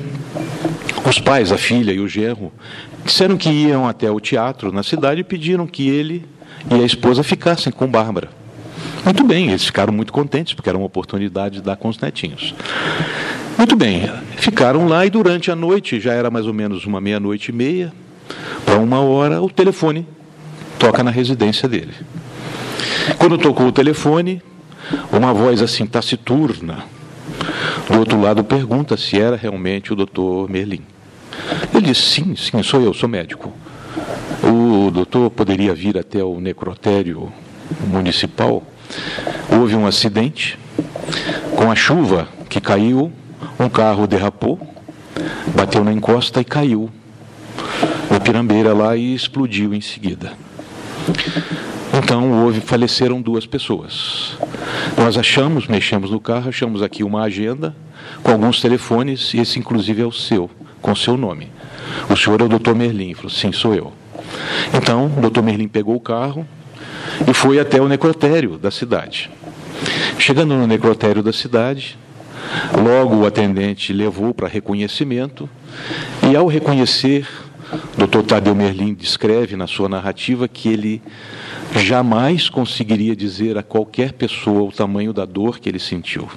[1.06, 2.52] os pais, a filha e o genro,
[3.06, 6.26] disseram que iam até o teatro na cidade e pediram que ele
[6.72, 8.30] e a esposa ficassem com Bárbara.
[9.04, 12.56] Muito bem, eles ficaram muito contentes, porque era uma oportunidade de dar com os netinhos.
[13.58, 17.50] Muito bem, ficaram lá e durante a noite, já era mais ou menos uma meia-noite
[17.50, 17.92] e meia,
[18.66, 20.08] para uma hora, o telefone
[20.80, 21.94] toca na residência dele.
[23.18, 24.42] Quando tocou o telefone,
[25.12, 26.86] uma voz assim taciturna,
[27.90, 30.82] do outro lado pergunta se era realmente o doutor Merlin.
[31.74, 33.52] Ele disse: Sim, sim, sou eu, sou médico.
[34.44, 37.32] O doutor poderia vir até o necrotério
[37.88, 38.64] municipal.
[39.50, 40.60] Houve um acidente.
[41.56, 43.12] Com a chuva que caiu,
[43.60, 44.60] um carro derrapou,
[45.56, 46.90] bateu na encosta e caiu
[48.10, 50.34] na pirambeira lá e explodiu em seguida.
[51.94, 54.38] Então houve, faleceram duas pessoas.
[54.98, 57.76] Nós achamos, mexemos no carro, achamos aqui uma agenda
[58.22, 60.50] com alguns telefones, e esse inclusive é o seu,
[60.82, 61.52] com seu nome.
[62.10, 63.94] O senhor é o doutor Merlin, falou, sim, sou eu.
[64.74, 66.48] Então, o doutor Merlin pegou o carro
[67.28, 69.30] e foi até o necrotério da cidade.
[70.18, 71.98] Chegando no necrotério da cidade,
[72.78, 75.50] logo o atendente levou para reconhecimento
[76.30, 77.28] e, ao reconhecer,
[77.98, 81.02] doutor Tadeu Merlin descreve na sua narrativa que ele
[81.76, 86.28] jamais conseguiria dizer a qualquer pessoa o tamanho da dor que ele sentiu.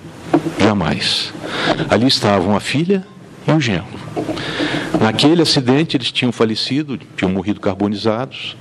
[0.59, 1.33] Jamais.
[1.90, 3.07] Ali estavam a filha
[3.46, 3.87] e o genro.
[5.01, 8.57] Naquele acidente eles tinham falecido, tinham morrido carbonizados.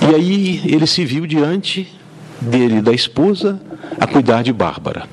[0.00, 1.88] E aí ele se viu diante
[2.40, 3.60] dele, da esposa,
[3.98, 5.08] a cuidar de Bárbara.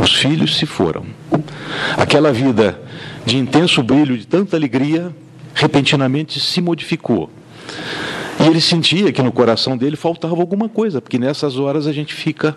[0.00, 1.04] Os filhos se foram.
[1.96, 2.80] Aquela vida
[3.24, 5.14] de intenso brilho, de tanta alegria,
[5.56, 7.30] repentinamente se modificou.
[8.38, 12.14] E ele sentia que no coração dele faltava alguma coisa, porque nessas horas a gente
[12.14, 12.56] fica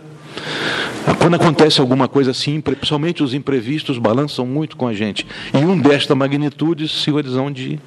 [1.17, 5.25] quando acontece alguma coisa assim, principalmente os imprevistos balançam muito com a gente.
[5.53, 7.79] E um desta magnitude, senhores hão de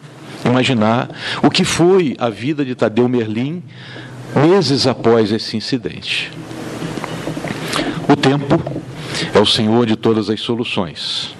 [0.44, 1.08] imaginar
[1.42, 3.62] o que foi a vida de Tadeu Merlin
[4.34, 6.32] meses após esse incidente.
[8.08, 8.60] O tempo
[9.32, 11.34] é o senhor de todas as soluções.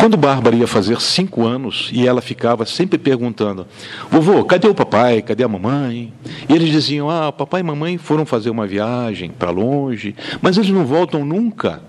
[0.00, 3.66] Quando Bárbara ia fazer cinco anos e ela ficava sempre perguntando:
[4.10, 5.20] Vovô, cadê o papai?
[5.20, 6.10] Cadê a mamãe?
[6.48, 10.70] E eles diziam: Ah, papai e mamãe foram fazer uma viagem para longe, mas eles
[10.70, 11.82] não voltam nunca.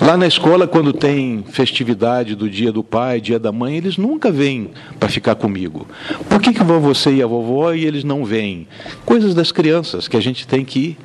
[0.00, 4.30] Lá na escola, quando tem festividade do dia do pai, dia da mãe, eles nunca
[4.30, 5.86] vêm para ficar comigo.
[6.28, 8.66] Por que, que você e a vovó e eles não vêm?
[9.04, 10.96] Coisas das crianças que a gente tem que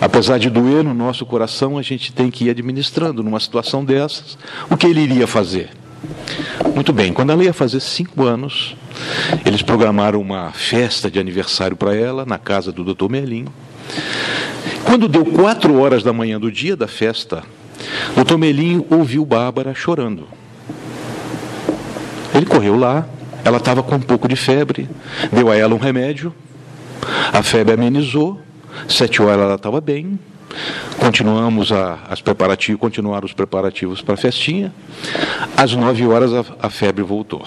[0.00, 4.38] apesar de doer no nosso coração, a gente tem que ir administrando numa situação dessas.
[4.70, 5.70] O que ele iria fazer?
[6.74, 8.76] Muito bem, quando ela ia fazer cinco anos,
[9.44, 13.10] eles programaram uma festa de aniversário para ela na casa do Dr.
[13.10, 13.46] Merlin.
[14.84, 17.42] Quando deu quatro horas da manhã do dia da festa,
[18.16, 20.26] o Tomelinho ouviu Bárbara chorando.
[22.34, 23.06] Ele correu lá,
[23.44, 24.88] ela estava com um pouco de febre,
[25.32, 26.34] deu a ela um remédio,
[27.32, 28.40] a febre amenizou,
[28.88, 30.18] sete horas ela estava bem,
[30.98, 34.72] continuamos a, as preparativos, continuaram os preparativos para a festinha,
[35.56, 37.46] às nove horas a, a febre voltou.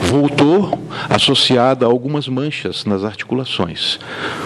[0.00, 3.98] Voltou associada a algumas manchas nas articulações.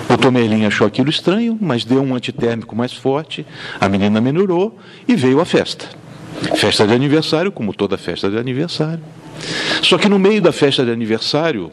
[0.08, 3.46] O Tomerlin achou aquilo estranho, mas deu um antitérmico mais forte,
[3.80, 5.86] a menina melhorou e veio a festa.
[6.56, 9.02] Festa de aniversário, como toda festa de aniversário.
[9.82, 11.72] Só que no meio da festa de aniversário,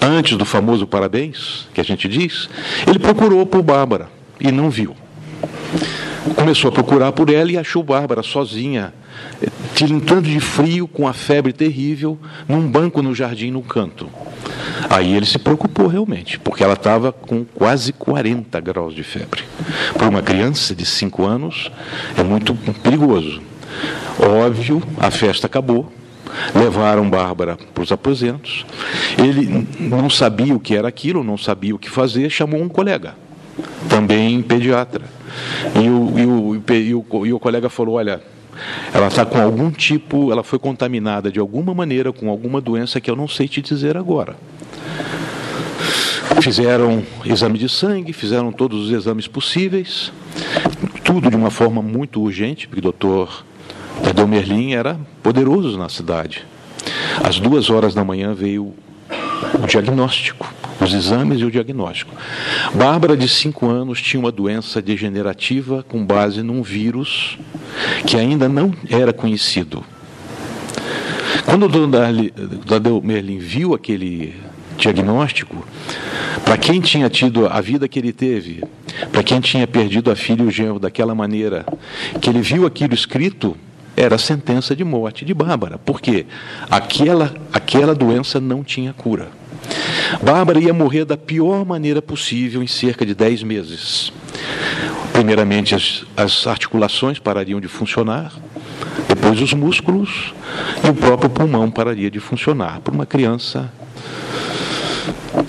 [0.00, 2.48] antes do famoso parabéns, que a gente diz,
[2.86, 4.08] ele procurou por Bárbara
[4.40, 4.96] e não viu.
[6.34, 8.92] Começou a procurar por ela e achou Bárbara sozinha,
[9.74, 14.08] tilintando de frio, com a febre terrível, num banco no jardim, no canto.
[14.88, 19.42] Aí ele se preocupou realmente, porque ela estava com quase 40 graus de febre.
[19.94, 21.70] Para uma criança de 5 anos,
[22.16, 23.42] é muito perigoso.
[24.18, 25.92] Óbvio, a festa acabou,
[26.54, 28.64] levaram Bárbara para os aposentos.
[29.18, 33.14] Ele não sabia o que era aquilo, não sabia o que fazer, chamou um colega,
[33.88, 35.04] também pediatra.
[35.74, 38.20] E o, e o, e o, e o colega falou: Olha,
[38.92, 43.10] ela está com algum tipo, ela foi contaminada de alguma maneira com alguma doença que
[43.10, 44.36] eu não sei te dizer agora.
[46.42, 50.12] Fizeram exame de sangue, fizeram todos os exames possíveis,
[51.04, 53.44] tudo de uma forma muito urgente, porque o doutor
[54.02, 56.46] Tadeu Merlin era poderoso na cidade.
[57.22, 58.72] Às duas horas da manhã veio
[59.54, 60.52] o diagnóstico,
[60.84, 62.14] os exames e o diagnóstico.
[62.74, 67.38] Bárbara, de cinco anos, tinha uma doença degenerativa com base num vírus
[68.06, 69.84] que ainda não era conhecido.
[71.44, 74.34] Quando o Tadeu Merlin viu aquele
[74.76, 75.66] diagnóstico,
[76.44, 78.62] para quem tinha tido a vida que ele teve,
[79.12, 81.66] para quem tinha perdido a filha e o genro daquela maneira,
[82.20, 83.56] que ele viu aquilo escrito,
[83.96, 86.24] era a sentença de morte de Bárbara, porque
[86.70, 89.28] aquela, aquela doença não tinha cura.
[90.22, 94.12] Bárbara ia morrer da pior maneira possível em cerca de 10 meses.
[95.12, 98.32] Primeiramente, as, as articulações parariam de funcionar,
[99.08, 100.32] depois os músculos
[100.84, 102.80] e o próprio pulmão pararia de funcionar.
[102.80, 103.72] Para uma criança.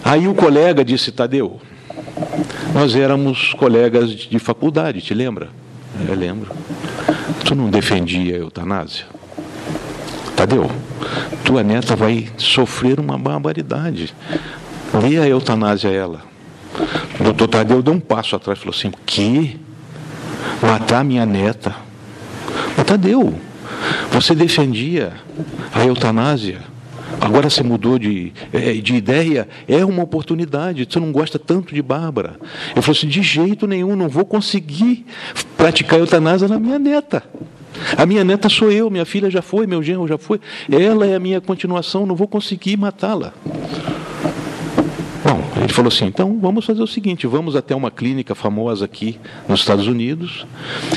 [0.03, 1.59] Aí o colega disse: Tadeu,
[2.73, 5.49] nós éramos colegas de faculdade, te lembra?
[6.07, 6.51] Eu lembro.
[7.45, 9.05] Tu não defendia a eutanásia?
[10.39, 10.71] Tadeu,
[11.43, 14.15] tua neta vai sofrer uma barbaridade.
[14.93, 16.21] Lê a eutanásia a ela.
[17.19, 19.59] O doutor Tadeu deu um passo atrás e falou assim: Que?
[20.61, 21.75] Matar minha neta?
[22.87, 23.37] Tadeu,
[24.11, 25.11] você defendia
[25.73, 26.61] a eutanásia.
[27.19, 30.87] Agora você mudou de, é, de ideia, é uma oportunidade.
[30.89, 32.39] Você não gosta tanto de Bárbara.
[32.73, 35.05] Eu falei assim: de jeito nenhum, não vou conseguir
[35.57, 37.23] praticar eutanásia na minha neta.
[37.97, 40.39] A minha neta sou eu, minha filha já foi, meu genro já foi.
[40.69, 43.33] Ela é a minha continuação, não vou conseguir matá-la.
[45.23, 49.19] Bom, ele falou assim: então vamos fazer o seguinte: vamos até uma clínica famosa aqui
[49.47, 50.45] nos Estados Unidos.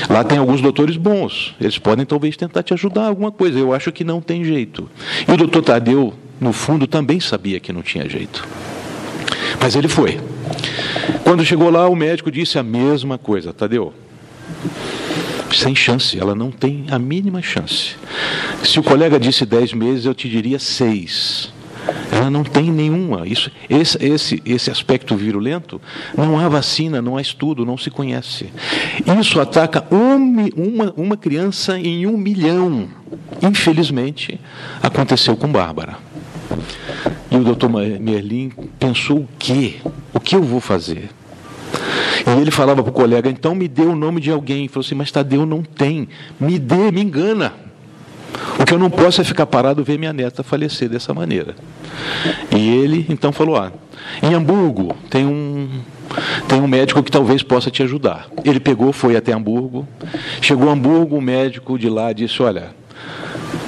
[0.09, 1.53] Lá tem alguns doutores bons.
[1.59, 3.59] Eles podem talvez tentar te ajudar alguma coisa.
[3.59, 4.89] Eu acho que não tem jeito.
[5.27, 8.47] E o doutor Tadeu, no fundo, também sabia que não tinha jeito.
[9.59, 10.19] Mas ele foi.
[11.23, 13.93] Quando chegou lá, o médico disse a mesma coisa: Tadeu,
[15.59, 17.95] sem chance, ela não tem a mínima chance.
[18.63, 21.51] Se o colega disse 10 meses, eu te diria 6.
[22.11, 23.27] Ela não tem nenhuma.
[23.27, 25.81] Isso, esse, esse, esse aspecto virulento,
[26.17, 28.51] não há vacina, não há estudo, não se conhece.
[29.19, 32.87] Isso ataca um, uma, uma criança em um milhão.
[33.41, 34.39] Infelizmente,
[34.81, 35.97] aconteceu com Bárbara.
[37.31, 39.75] E o doutor Merlin pensou o quê?
[40.13, 41.09] O que eu vou fazer?
[42.25, 44.59] E ele falava para o colega, então me dê o nome de alguém.
[44.59, 46.07] Ele falou assim, mas Tadeu não tem.
[46.39, 47.53] Me dê, me engana.
[48.59, 51.55] O que eu não posso é ficar parado ver minha neta falecer dessa maneira.
[52.51, 53.71] E ele então falou: ah,
[54.21, 55.81] em Hamburgo tem um,
[56.47, 58.27] tem um médico que talvez possa te ajudar.
[58.43, 59.87] Ele pegou, foi até Hamburgo.
[60.41, 62.71] Chegou a Hamburgo, o médico de lá disse: Olha,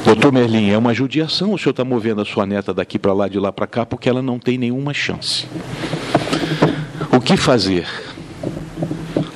[0.03, 3.27] doutor Merlin, é uma judiação o senhor está movendo a sua neta daqui para lá,
[3.27, 5.47] de lá para cá, porque ela não tem nenhuma chance.
[7.11, 7.87] O que fazer?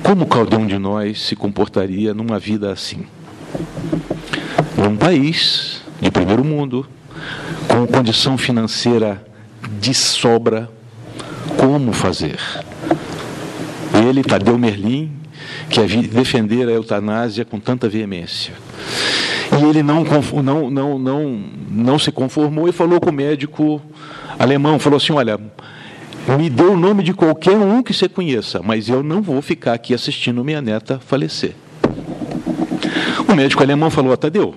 [0.10, 3.06] Como cada um de nós se comportaria numa vida assim?
[4.76, 6.84] Num país de primeiro mundo,
[7.67, 9.24] com condição financeira
[9.80, 10.67] de sobra,
[11.60, 12.39] como fazer?
[14.04, 15.12] Ele, Tadeu Merlin,
[15.69, 18.56] que defender a eutanásia com tanta veemência.
[19.62, 20.04] E ele não,
[20.41, 23.80] não, não, não, não se conformou e falou com o médico
[24.39, 25.39] alemão, falou assim, olha,
[26.37, 29.73] me dê o nome de qualquer um que você conheça, mas eu não vou ficar
[29.73, 31.55] aqui assistindo minha neta falecer.
[33.27, 34.53] O médico alemão falou: Tadeu,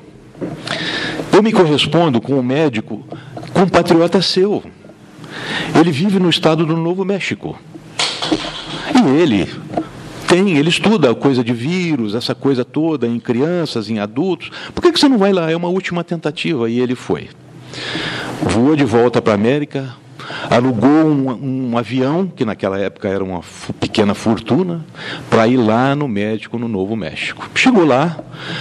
[1.33, 3.05] eu me correspondo com um médico
[3.53, 4.63] compatriota seu.
[5.79, 7.59] Ele vive no estado do Novo México.
[8.95, 9.49] E ele
[10.27, 14.51] tem, ele estuda coisa de vírus, essa coisa toda, em crianças, em adultos.
[14.75, 15.51] Por que você não vai lá?
[15.51, 16.69] É uma última tentativa.
[16.69, 17.29] E ele foi.
[18.43, 19.95] Voou de volta para a América,
[20.51, 23.41] alugou um, um avião, que naquela época era uma
[23.81, 24.85] pequena fortuna,
[25.31, 27.49] para ir lá no médico no Novo México.
[27.55, 28.19] Chegou lá,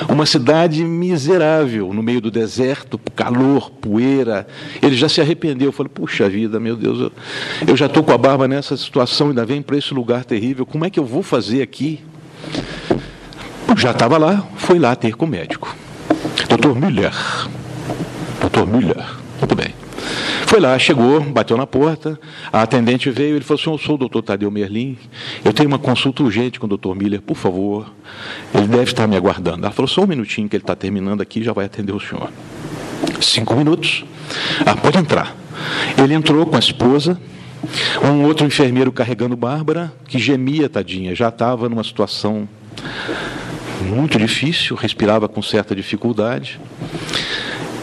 [0.07, 4.47] uma cidade miserável, no meio do deserto, calor, poeira.
[4.81, 7.11] Ele já se arrependeu, falou: Puxa vida, meu Deus, eu,
[7.67, 10.85] eu já estou com a barba nessa situação, ainda vem para esse lugar terrível, como
[10.85, 11.99] é que eu vou fazer aqui?
[13.77, 15.75] Já estava lá, foi lá ter com o médico.
[16.49, 17.13] Doutor Müller.
[18.41, 19.05] Doutor Müller.
[19.39, 19.80] Muito bem.
[20.47, 22.19] Foi lá, chegou, bateu na porta,
[22.51, 24.97] a atendente veio, ele falou assim, eu sou o doutor Tadeu Merlin,
[25.45, 27.89] eu tenho uma consulta urgente com o doutor Miller, por favor,
[28.53, 29.65] ele deve estar me aguardando.
[29.65, 32.29] Ela falou, só um minutinho que ele está terminando aqui, já vai atender o senhor.
[33.21, 34.03] Cinco minutos,
[34.65, 35.35] ah, pode entrar.
[35.97, 37.19] Ele entrou com a esposa,
[38.03, 42.47] um outro enfermeiro carregando Bárbara, que gemia, tadinha, já estava numa situação
[43.81, 46.59] muito difícil, respirava com certa dificuldade.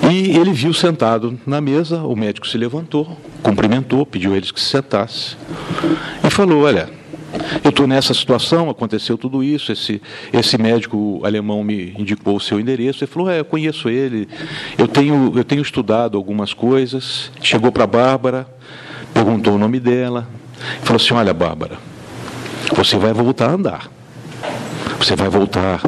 [0.03, 4.61] E ele viu sentado na mesa, o médico se levantou, cumprimentou, pediu a eles que
[4.61, 5.37] se sentasse
[6.25, 6.89] e falou: Olha,
[7.63, 10.01] eu estou nessa situação, aconteceu tudo isso, esse,
[10.33, 13.05] esse médico alemão me indicou o seu endereço.
[13.05, 14.29] Ele falou: É, eu conheço ele,
[14.79, 17.31] eu tenho, eu tenho estudado algumas coisas.
[17.43, 18.47] Chegou para a Bárbara,
[19.13, 20.29] perguntou o nome dela,
[20.83, 21.79] falou assim: Olha, Bárbara,
[22.75, 23.91] você vai voltar a andar.
[24.99, 25.81] Você vai voltar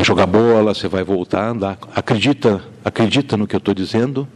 [0.00, 1.78] a jogar bola, você vai voltar a andar.
[1.94, 4.26] Acredita, acredita no que eu estou dizendo?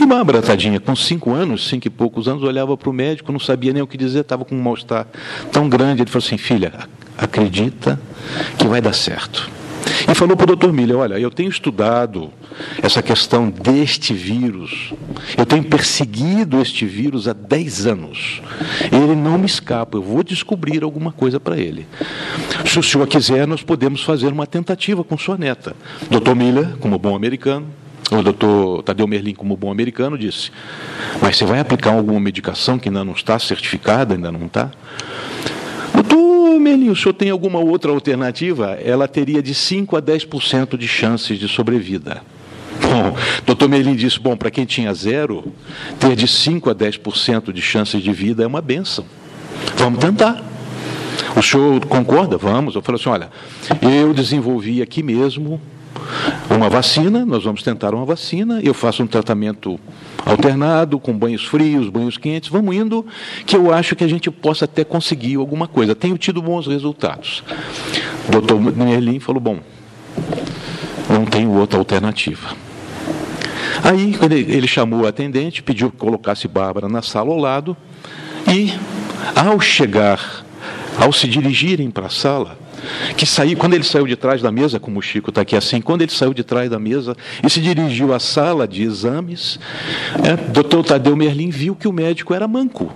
[0.00, 3.38] E Bárbara, tadinha, com cinco anos, cinco e poucos anos, olhava para o médico, não
[3.38, 5.06] sabia nem o que dizer, estava com um mal-estar
[5.52, 6.02] tão grande.
[6.02, 6.72] Ele falou assim: Filha,
[7.18, 8.00] acredita
[8.58, 9.50] que vai dar certo.
[10.10, 12.32] E falou para o doutor Miller: Olha, eu tenho estudado
[12.82, 14.92] essa questão deste vírus,
[15.38, 18.42] eu tenho perseguido este vírus há 10 anos.
[18.90, 21.86] Ele não me escapa, eu vou descobrir alguma coisa para ele.
[22.66, 25.76] Se o senhor quiser, nós podemos fazer uma tentativa com sua neta.
[26.10, 27.66] Doutor Miller, como bom americano,
[28.10, 30.50] o doutor Tadeu Merlin, como bom americano, disse:
[31.22, 34.72] Mas você vai aplicar alguma medicação que ainda não está certificada, ainda não está?
[35.94, 38.78] Doutor Merlin, o senhor tem alguma outra alternativa?
[38.82, 42.22] Ela teria de 5 a 10% de chances de sobrevida.
[42.80, 45.52] Bom, doutor Merlin disse: bom, para quem tinha zero,
[45.98, 49.04] ter de 5 a 10% de chances de vida é uma benção.
[49.76, 50.42] Vamos tentar.
[51.36, 52.36] O senhor concorda?
[52.36, 52.74] Vamos.
[52.74, 53.30] Eu falei assim: olha,
[53.82, 55.60] eu desenvolvi aqui mesmo
[56.50, 59.78] uma vacina, nós vamos tentar uma vacina, eu faço um tratamento
[60.24, 63.06] alternado, com banhos frios, banhos quentes, vamos indo,
[63.46, 65.94] que eu acho que a gente possa até conseguir alguma coisa.
[65.94, 67.42] Tenho tido bons resultados.
[68.28, 69.60] O doutor Merlin falou: bom,
[71.08, 72.54] não tenho outra alternativa.
[73.82, 74.16] Aí
[74.48, 77.76] ele chamou a atendente, pediu que colocasse Bárbara na sala ao lado,
[78.48, 78.72] e
[79.34, 80.44] ao chegar,
[80.98, 82.58] ao se dirigirem para a sala,
[83.16, 85.80] que saiu, quando ele saiu de trás da mesa, como o Chico está aqui assim,
[85.80, 89.58] quando ele saiu de trás da mesa e se dirigiu à sala de exames,
[90.24, 92.92] é, doutor Tadeu Merlin viu que o médico era manco.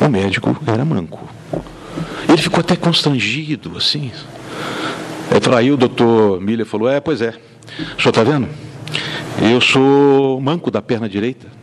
[0.00, 1.28] O médico era manco.
[2.28, 4.10] Ele ficou até constrangido, assim.
[5.56, 7.30] Aí o doutor Miller falou, é, pois é,
[7.96, 8.48] o senhor está vendo?
[9.40, 11.61] Eu sou manco da perna direita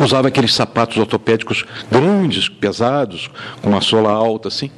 [0.00, 4.70] usava aqueles sapatos ortopédicos grandes, pesados, com uma sola alta assim.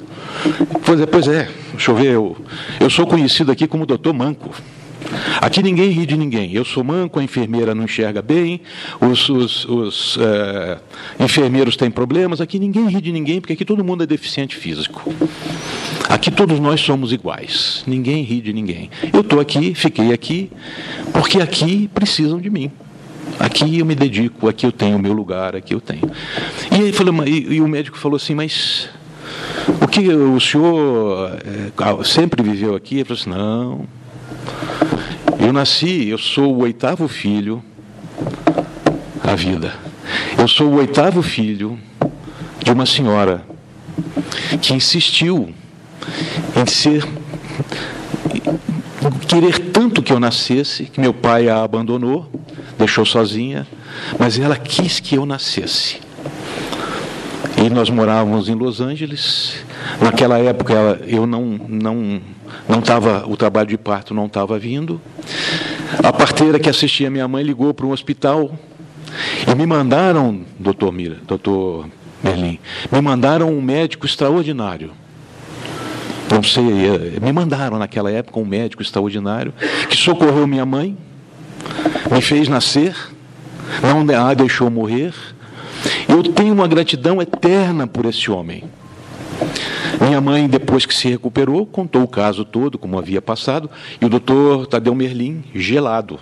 [0.85, 2.37] Pois é, pois é, deixa eu ver, eu,
[2.79, 4.53] eu sou conhecido aqui como doutor Manco.
[5.41, 6.53] Aqui ninguém ri de ninguém.
[6.53, 8.61] Eu sou manco, a enfermeira não enxerga bem,
[8.99, 10.79] os, os, os é,
[11.23, 12.41] enfermeiros têm problemas.
[12.41, 15.13] Aqui ninguém ri de ninguém, porque aqui todo mundo é deficiente físico.
[16.09, 17.83] Aqui todos nós somos iguais.
[17.85, 18.89] Ninguém ri de ninguém.
[19.13, 20.51] Eu estou aqui, fiquei aqui,
[21.13, 22.71] porque aqui precisam de mim.
[23.39, 26.09] Aqui eu me dedico, aqui eu tenho o meu lugar, aqui eu tenho.
[26.71, 28.89] E, ele falou, e, e o médico falou assim, mas
[29.81, 32.95] o que o senhor é, sempre viveu aqui?
[32.95, 33.87] Ele falou assim, não.
[35.39, 37.63] Eu nasci, eu sou o oitavo filho
[39.23, 39.73] à vida.
[40.37, 41.77] Eu sou o oitavo filho
[42.63, 43.43] de uma senhora
[44.61, 45.53] que insistiu
[46.55, 47.05] em ser
[49.27, 52.29] querer tanto que eu nascesse, que meu pai a abandonou,
[52.77, 53.67] deixou sozinha,
[54.19, 55.99] mas ela quis que eu nascesse.
[57.57, 59.63] E nós morávamos em Los Angeles.
[60.01, 60.73] Naquela época
[61.07, 62.21] eu não não
[62.67, 64.99] não estava o trabalho de parto não estava vindo.
[66.03, 68.53] A parteira que assistia minha mãe ligou para um hospital
[69.47, 71.87] e me mandaram, doutor Mira, doutor
[72.21, 72.59] Merlin,
[72.91, 74.91] me mandaram um médico extraordinário
[76.31, 79.53] não sei, eh, me mandaram naquela época um médico extraordinário
[79.89, 80.97] que socorreu minha mãe,
[82.11, 82.95] me fez nascer,
[83.81, 85.13] não a deixou morrer.
[86.07, 88.63] Eu tenho uma gratidão eterna por esse homem.
[89.99, 93.69] Minha mãe, depois que se recuperou, contou o caso todo, como havia passado,
[94.01, 96.19] e o doutor Tadeu Merlin, gelado.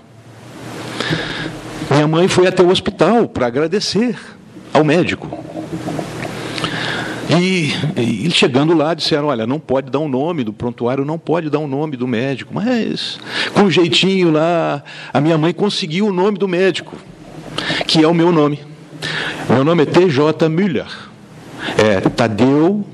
[1.90, 4.18] Minha mãe foi até o hospital para agradecer
[4.74, 5.30] ao médico.
[7.30, 11.18] E, e, chegando lá disseram, olha, não pode dar o um nome do prontuário, não
[11.18, 12.54] pode dar o um nome do médico.
[12.54, 13.20] Mas,
[13.54, 16.96] com jeitinho lá, a minha mãe conseguiu o nome do médico,
[17.88, 18.60] que é o meu nome.
[19.50, 20.50] Meu nome é T.J.
[20.50, 20.88] Müller.
[21.78, 22.86] É Tadeu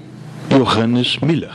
[0.50, 1.54] Johannes Müller.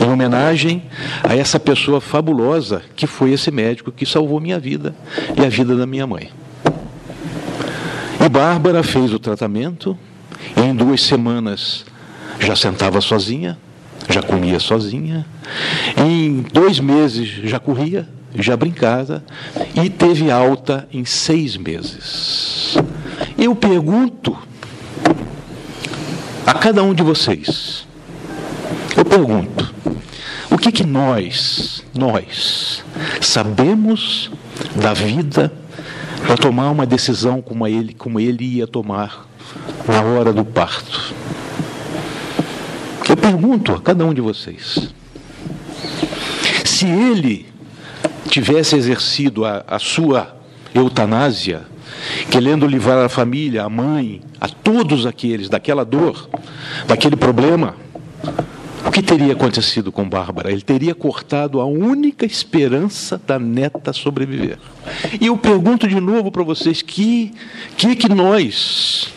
[0.00, 0.82] Em homenagem
[1.22, 4.94] a essa pessoa fabulosa que foi esse médico que salvou minha vida
[5.36, 6.30] e a vida da minha mãe.
[8.24, 9.96] E Bárbara fez o tratamento,
[10.56, 11.84] em duas semanas
[12.38, 13.58] já sentava sozinha,
[14.08, 15.26] já comia sozinha,
[15.96, 19.24] em dois meses já corria, já brincava,
[19.74, 22.76] e teve alta em seis meses.
[23.36, 24.36] Eu pergunto
[26.46, 27.86] a cada um de vocês,
[28.96, 29.74] eu pergunto,
[30.50, 32.82] o que que nós, nós,
[33.20, 34.30] sabemos
[34.74, 35.52] da vida
[36.26, 39.26] para tomar uma decisão como ele, como ele ia tomar
[39.86, 41.14] na hora do parto.
[43.08, 44.92] Eu pergunto a cada um de vocês:
[46.64, 47.46] se ele
[48.28, 50.36] tivesse exercido a, a sua
[50.74, 51.62] eutanásia,
[52.30, 56.28] querendo livrar a família, a mãe, a todos aqueles daquela dor,
[56.86, 57.74] daquele problema,
[58.84, 60.52] o que teria acontecido com Bárbara?
[60.52, 64.58] Ele teria cortado a única esperança da neta sobreviver.
[65.20, 67.32] E eu pergunto de novo para vocês: que
[67.76, 69.12] que que nós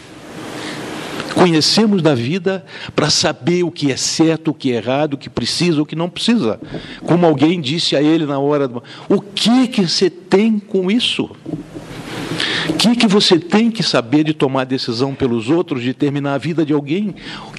[1.34, 2.66] conhecemos da vida
[2.96, 5.96] para saber o que é certo, o que é errado, o que precisa, o que
[5.96, 6.60] não precisa?
[7.06, 8.84] Como alguém disse a ele na hora do...
[9.10, 11.30] O que que você tem com isso?
[12.70, 16.38] O que, que você tem que saber de tomar decisão pelos outros, de terminar a
[16.38, 17.16] vida de alguém?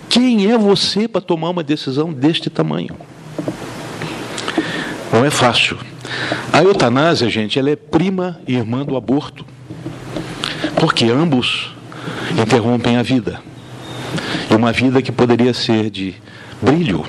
[0.08, 2.96] Quem é você para tomar uma decisão deste tamanho?
[5.12, 5.78] Não é fácil.
[6.52, 9.44] A eutanásia, gente, ela é prima e irmã do aborto.
[10.76, 11.70] Porque ambos
[12.40, 13.40] interrompem a vida.
[14.50, 16.14] E uma vida que poderia ser de
[16.60, 17.04] brilho,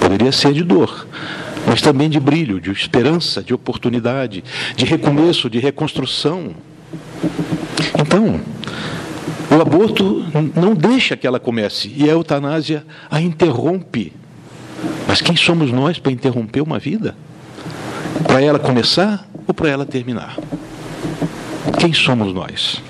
[0.00, 1.06] poderia ser de dor,
[1.66, 4.44] mas também de brilho, de esperança, de oportunidade,
[4.76, 6.54] de recomeço, de reconstrução.
[7.98, 8.40] Então,
[9.50, 10.24] o aborto
[10.54, 14.12] não deixa que ela comece e a eutanásia a interrompe.
[15.08, 17.16] Mas quem somos nós para interromper uma vida?
[18.26, 20.36] Para ela começar ou para ela terminar?
[21.78, 22.82] Quem somos nós?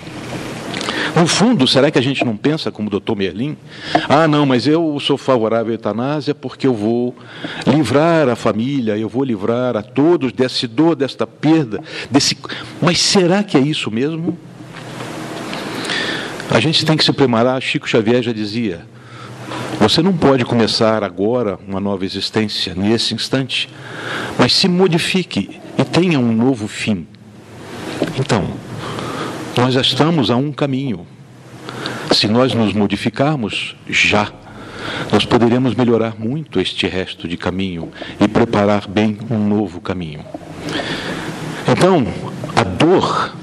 [1.16, 3.56] No fundo, será que a gente não pensa como o doutor Merlin?
[4.06, 7.16] Ah, não, mas eu sou favorável à eutanásia porque eu vou
[7.66, 12.36] livrar a família, eu vou livrar a todos desse dor, desta perda, desse.
[12.82, 14.38] Mas será que é isso mesmo?
[16.50, 18.84] A gente tem que se preparar, Chico Xavier já dizia,
[19.80, 23.70] você não pode começar agora uma nova existência, nesse instante,
[24.38, 27.06] mas se modifique e tenha um novo fim.
[28.18, 28.65] Então,
[29.56, 31.06] nós já estamos a um caminho.
[32.12, 34.30] Se nós nos modificarmos já,
[35.10, 37.90] nós poderemos melhorar muito este resto de caminho
[38.20, 40.24] e preparar bem um novo caminho.
[41.66, 42.06] Então,
[42.54, 43.34] a dor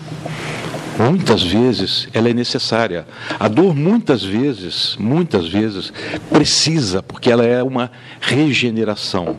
[0.99, 3.07] muitas vezes ela é necessária.
[3.39, 5.91] A dor muitas vezes, muitas vezes
[6.29, 7.91] precisa, porque ela é uma
[8.21, 9.37] regeneração.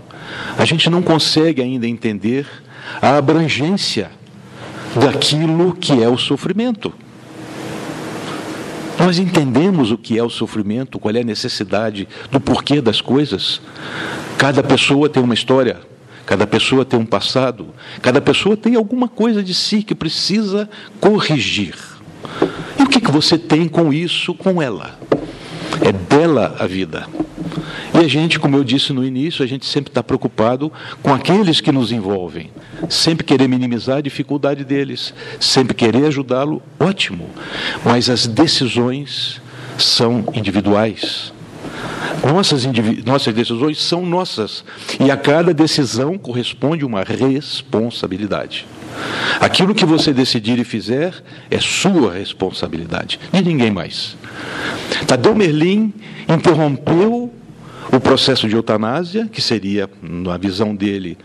[0.59, 2.47] A gente não consegue ainda entender
[3.01, 4.11] a abrangência
[4.99, 6.93] daquilo que é o sofrimento.
[8.99, 13.61] Nós entendemos o que é o sofrimento, qual é a necessidade do porquê das coisas.
[14.39, 15.81] Cada pessoa tem uma história,
[16.25, 17.69] cada pessoa tem um passado,
[18.01, 20.69] cada pessoa tem alguma coisa de si que precisa
[21.01, 21.75] corrigir.
[22.79, 24.99] E o que, que você tem com isso, com ela?
[25.83, 27.07] É dela a vida.
[27.95, 31.61] E a gente, como eu disse no início, a gente sempre está preocupado com aqueles
[31.61, 32.51] que nos envolvem.
[32.89, 37.31] Sempre querer minimizar a dificuldade deles, sempre querer ajudá-lo, ótimo.
[37.85, 39.41] Mas as decisões
[39.79, 41.33] são individuais.
[42.27, 42.67] Nossas,
[43.05, 44.65] nossas decisões são nossas.
[44.99, 48.67] E a cada decisão corresponde uma responsabilidade.
[49.41, 51.15] Aquilo que você decidir e fizer
[51.51, 54.17] é sua responsabilidade, de ninguém mais.
[55.07, 55.93] Tadeu Merlin
[56.29, 57.33] interrompeu
[57.95, 61.17] o processo de eutanásia, que seria, na visão dele,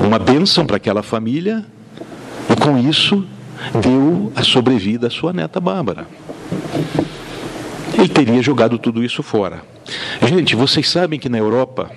[0.00, 1.64] uma bênção para aquela família,
[2.50, 3.26] e com isso
[3.82, 6.06] deu a sobrevida à sua neta Bárbara.
[7.94, 9.62] Ele teria jogado tudo isso fora.
[10.22, 11.90] Gente, vocês sabem que na Europa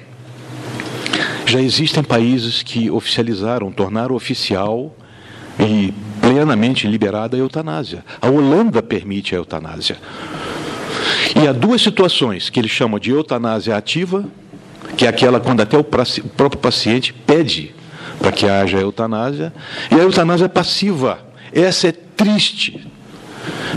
[1.45, 4.95] já existem países que oficializaram, tornaram oficial
[5.59, 8.03] e plenamente liberada a eutanásia.
[8.21, 9.97] A Holanda permite a eutanásia.
[11.35, 14.25] E há duas situações que ele chama de eutanásia ativa,
[14.97, 17.73] que é aquela quando até o próprio paciente pede
[18.19, 19.53] para que haja eutanásia,
[19.91, 21.19] e a eutanásia passiva.
[21.53, 22.87] Essa é triste.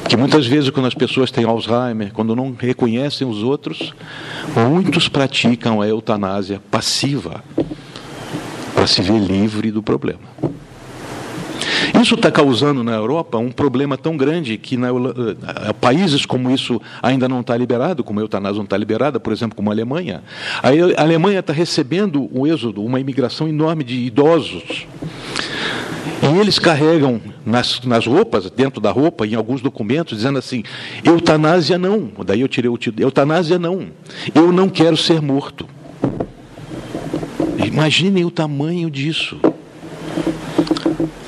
[0.00, 3.94] Porque muitas vezes, quando as pessoas têm Alzheimer, quando não reconhecem os outros,
[4.68, 7.42] muitos praticam a eutanásia passiva
[8.74, 10.20] para se ver livre do problema.
[12.00, 15.10] Isso está causando na Europa um problema tão grande que na, uh,
[15.80, 19.56] países como isso ainda não está liberado, como a eutanásia não está liberada, por exemplo,
[19.56, 20.22] como a Alemanha.
[20.62, 24.86] A Alemanha está recebendo um êxodo, uma imigração enorme de idosos.
[26.22, 30.62] E eles carregam nas, nas roupas, dentro da roupa, em alguns documentos, dizendo assim:
[31.04, 32.10] eutanásia não.
[32.24, 33.88] Daí eu tirei o título: eutanásia não.
[34.34, 35.68] Eu não quero ser morto.
[37.64, 39.40] Imaginem o tamanho disso.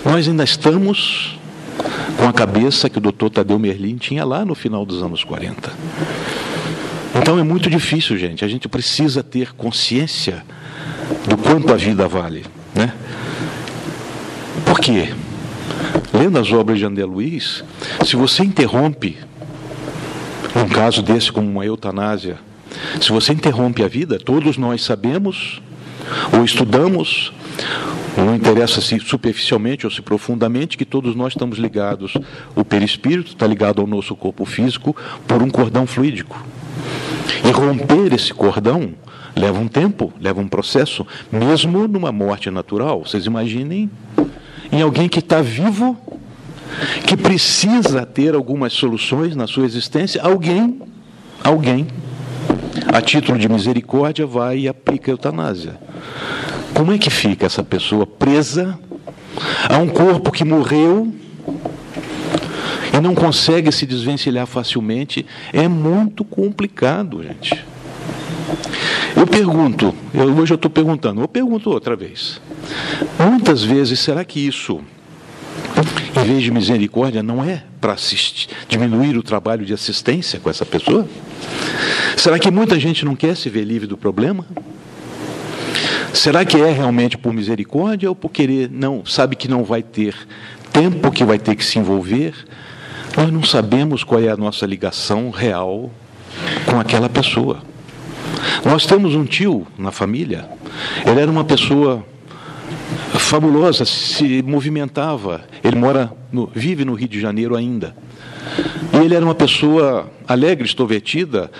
[0.04, 1.38] Nós ainda estamos
[2.18, 5.72] com a cabeça que o doutor Tadeu Merlin tinha lá no final dos anos 40.
[7.16, 8.44] Então é muito difícil, gente.
[8.44, 10.44] A gente precisa ter consciência
[11.28, 12.44] do quanto a vida vale.
[12.74, 12.92] Né?
[14.64, 15.12] Por quê?
[16.12, 17.64] Lendo as obras de André Luiz,
[18.04, 19.16] se você interrompe
[20.54, 22.38] um caso desse como uma eutanásia,
[23.00, 25.60] se você interrompe a vida, todos nós sabemos
[26.32, 27.32] ou estudamos
[28.20, 32.14] não interessa se superficialmente ou se profundamente que todos nós estamos ligados.
[32.54, 34.94] O perispírito está ligado ao nosso corpo físico
[35.26, 36.36] por um cordão fluídico.
[37.44, 38.94] E romper esse cordão
[39.36, 43.04] leva um tempo, leva um processo, mesmo numa morte natural.
[43.04, 43.90] Vocês imaginem
[44.70, 45.96] em alguém que está vivo,
[47.06, 50.80] que precisa ter algumas soluções na sua existência, alguém,
[51.42, 51.86] alguém,
[52.92, 55.83] a título de misericórdia, vai e aplica a eutanásia.
[56.74, 58.78] Como é que fica essa pessoa presa
[59.68, 61.12] a um corpo que morreu
[62.92, 65.24] e não consegue se desvencilhar facilmente?
[65.52, 67.64] É muito complicado, gente.
[69.16, 72.40] Eu pergunto, eu, hoje eu estou perguntando, eu pergunto outra vez.
[73.18, 74.80] Muitas vezes, será que isso,
[76.20, 77.96] em vez de misericórdia, não é para
[78.68, 81.08] diminuir o trabalho de assistência com essa pessoa?
[82.16, 84.44] Será que muita gente não quer se ver livre do problema?
[86.14, 88.70] Será que é realmente por misericórdia ou por querer?
[88.70, 90.14] Não, sabe que não vai ter
[90.72, 92.32] tempo, que vai ter que se envolver.
[93.16, 95.90] Nós não sabemos qual é a nossa ligação real
[96.66, 97.62] com aquela pessoa.
[98.64, 100.48] Nós temos um tio na família,
[101.04, 102.06] ele era uma pessoa
[103.18, 105.42] fabulosa, se movimentava.
[105.64, 107.94] Ele mora no, vive no Rio de Janeiro ainda.
[108.92, 111.50] E ele era uma pessoa alegre, extrovertida,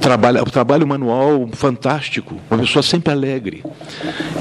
[0.00, 3.64] trabalho, trabalho manual fantástico, uma pessoa sempre alegre.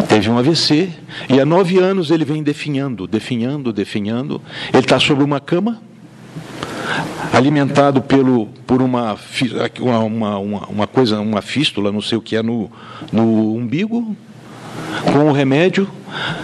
[0.07, 0.89] Teve um AVC
[1.29, 4.41] e há nove anos ele vem definhando, definhando, definhando.
[4.73, 5.81] Ele está sobre uma cama,
[7.31, 9.17] alimentado pelo, por uma,
[9.79, 12.69] uma, uma, uma coisa, uma fístula, não sei o que é, no,
[13.11, 14.15] no umbigo,
[15.11, 15.87] com o remédio,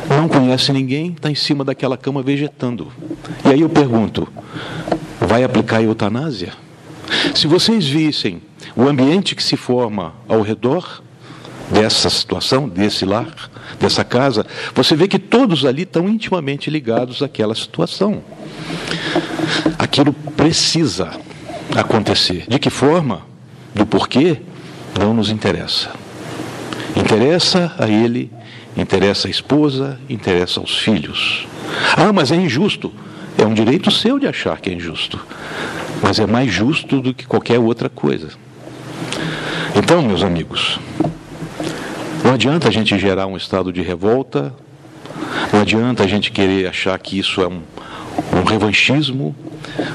[0.10, 2.88] não conhece ninguém, está em cima daquela cama vegetando.
[3.45, 4.28] E aí eu pergunto:
[5.20, 6.53] vai aplicar eutanásia?
[7.36, 8.41] Se vocês vissem
[8.76, 11.01] o ambiente que se forma ao redor
[11.72, 13.49] dessa situação, desse lar,
[13.80, 18.24] dessa casa, você vê que todos ali estão intimamente ligados àquela situação.
[19.78, 21.11] Aquilo precisa
[21.76, 22.45] acontecer.
[22.47, 23.22] De que forma?
[23.74, 24.41] Do porquê?
[24.99, 25.91] Não nos interessa.
[26.95, 28.32] Interessa a ele,
[28.76, 31.47] interessa a esposa, interessa aos filhos.
[31.95, 32.91] Ah, mas é injusto.
[33.42, 35.26] É um direito seu de achar que é injusto,
[36.02, 38.30] mas é mais justo do que qualquer outra coisa.
[39.76, 40.78] Então, meus amigos,
[42.24, 44.54] não adianta a gente gerar um estado de revolta,
[45.54, 47.62] não adianta a gente querer achar que isso é um,
[48.34, 49.34] um revanchismo,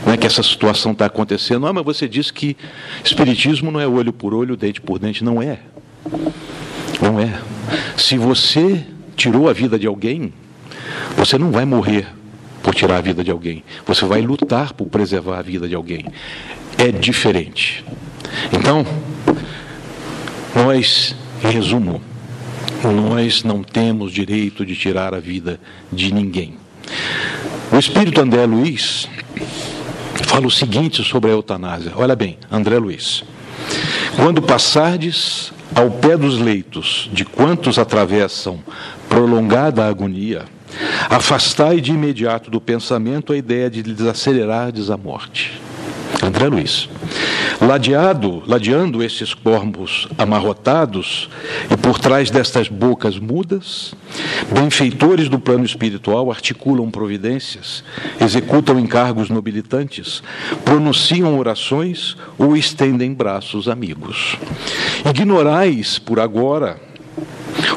[0.06, 1.66] não é que essa situação está acontecendo.
[1.66, 2.56] Ah, mas você disse que
[3.04, 5.22] espiritismo não é olho por olho, dente por dente.
[5.22, 5.58] Não é.
[7.00, 7.38] Não é.
[7.96, 8.84] Se você
[9.16, 10.32] tirou a vida de alguém,
[11.16, 12.06] você não vai morrer
[12.64, 13.62] por tirar a vida de alguém.
[13.86, 16.06] Você vai lutar por preservar a vida de alguém.
[16.78, 17.84] É diferente.
[18.50, 18.86] Então,
[20.56, 22.00] nós, em resumo,
[22.82, 25.60] nós não temos direito de tirar a vida
[25.92, 26.56] de ninguém.
[27.70, 29.08] O espírito André Luiz
[30.26, 31.92] fala o seguinte sobre a eutanásia.
[31.94, 33.24] Olha bem, André Luiz.
[34.16, 38.58] Quando passardes ao pé dos leitos de quantos atravessam
[39.06, 40.46] prolongada agonia,
[41.08, 45.60] Afastai de imediato do pensamento a ideia de desacelerar a morte.
[46.22, 46.88] André Luiz.
[47.60, 51.28] Ladeado, ladeando esses corpos amarrotados
[51.70, 53.94] e por trás destas bocas mudas,
[54.50, 57.84] benfeitores do plano espiritual articulam providências,
[58.20, 60.22] executam encargos nobilitantes,
[60.64, 64.36] pronunciam orações ou estendem braços amigos.
[65.08, 66.80] Ignorais, por agora,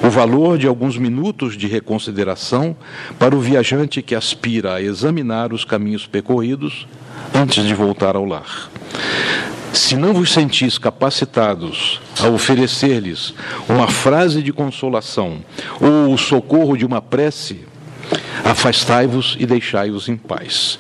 [0.04, 2.76] o valor de alguns minutos de reconsideração
[3.20, 6.88] para o viajante que aspira a examinar os caminhos percorridos
[7.34, 8.70] antes de voltar ao lar.
[9.74, 13.34] Se não vos sentis capacitados a oferecer-lhes
[13.70, 15.40] uma frase de consolação
[15.80, 17.60] ou o socorro de uma prece,
[18.44, 20.80] afastai-vos e deixai-os em paz.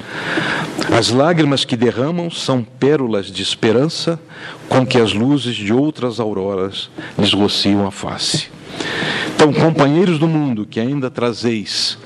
[0.98, 4.20] As lágrimas que derramam são pérolas de esperança
[4.70, 6.90] com que as luzes de outras auroras
[7.20, 8.50] lhes rociam a face.
[9.36, 11.98] Então, companheiros do mundo que ainda trazeis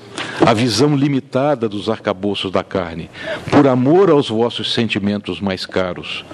[0.45, 3.09] a visão limitada dos arcabouços da carne,
[3.49, 6.25] por amor aos vossos sentimentos mais caros,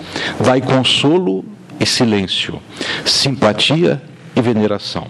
[0.43, 1.43] dai consolo
[1.79, 2.61] e silêncio,
[3.05, 4.01] simpatia
[4.35, 5.07] e veneração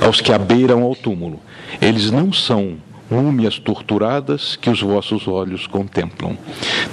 [0.00, 1.40] aos que abeiram ao túmulo.
[1.80, 2.76] Eles não são
[3.10, 6.36] múmias torturadas que os vossos olhos contemplam,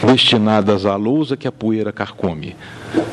[0.06, 2.56] destinadas à lousa que a poeira carcome.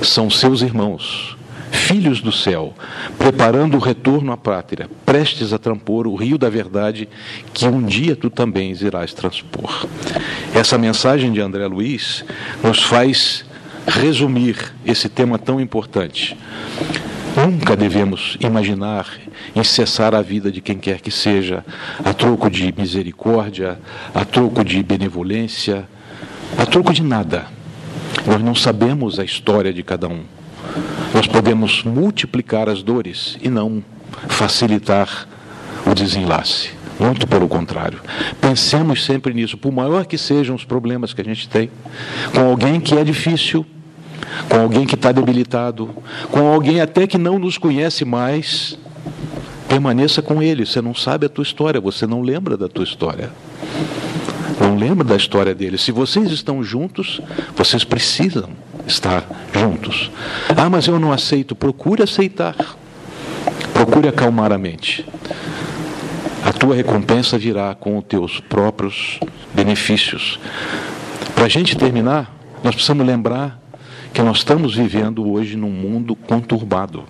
[0.02, 1.36] São seus irmãos,
[1.70, 2.74] filhos do céu,
[3.18, 7.08] preparando o retorno à pátria, prestes a transpor o rio da verdade
[7.52, 9.86] que um dia tu também irás transpor.
[10.54, 12.24] Essa mensagem de André Luiz
[12.62, 13.44] nos faz
[13.86, 16.36] resumir esse tema tão importante.
[17.36, 19.06] Nunca devemos imaginar
[19.54, 21.64] em cessar a vida de quem quer que seja,
[22.04, 23.78] a troco de misericórdia,
[24.14, 25.88] a troco de benevolência,
[26.58, 27.46] a troco de nada.
[28.26, 30.22] Nós não sabemos a história de cada um.
[31.14, 33.82] Nós podemos multiplicar as dores e não
[34.28, 35.26] facilitar
[35.86, 36.70] o desenlace.
[36.98, 37.98] Muito pelo contrário.
[38.40, 41.70] Pensemos sempre nisso, por maior que sejam os problemas que a gente tem,
[42.34, 43.64] com alguém que é difícil,
[44.48, 45.88] com alguém que está debilitado,
[46.30, 48.78] com alguém até que não nos conhece mais,
[49.66, 50.66] permaneça com ele.
[50.66, 53.30] Você não sabe a tua história, você não lembra da tua história.
[54.61, 55.78] Não lembra da história dele.
[55.78, 57.20] Se vocês estão juntos,
[57.56, 58.50] vocês precisam
[58.87, 59.24] estar
[59.55, 60.11] juntos.
[60.57, 61.55] Ah, mas eu não aceito.
[61.55, 62.55] Procure aceitar.
[63.72, 65.05] Procure acalmar a mente.
[66.45, 69.20] A tua recompensa virá com os teus próprios
[69.55, 70.39] benefícios.
[71.35, 73.61] Para a gente terminar, nós precisamos lembrar
[74.12, 77.05] que nós estamos vivendo hoje num mundo conturbado.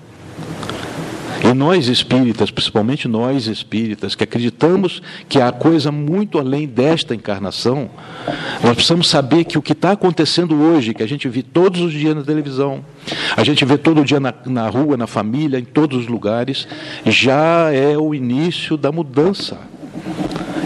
[1.43, 7.88] E nós espíritas, principalmente nós espíritas, que acreditamos que há coisa muito além desta encarnação,
[8.62, 11.93] nós precisamos saber que o que está acontecendo hoje, que a gente vê todos os
[11.93, 12.84] dias na televisão,
[13.36, 16.68] a gente vê todo dia na, na rua, na família, em todos os lugares,
[17.07, 19.59] já é o início da mudança.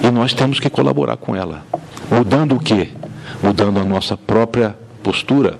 [0.02, 1.64] E nós temos que colaborar com ela.
[2.10, 2.88] Mudando o quê?
[3.42, 5.58] Mudando a nossa própria postura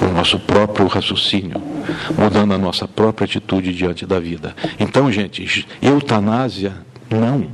[0.00, 1.60] o nosso próprio raciocínio,
[2.18, 4.54] mudando a nossa própria atitude diante da vida.
[4.78, 6.72] Então, gente, eutanásia
[7.10, 7.46] não.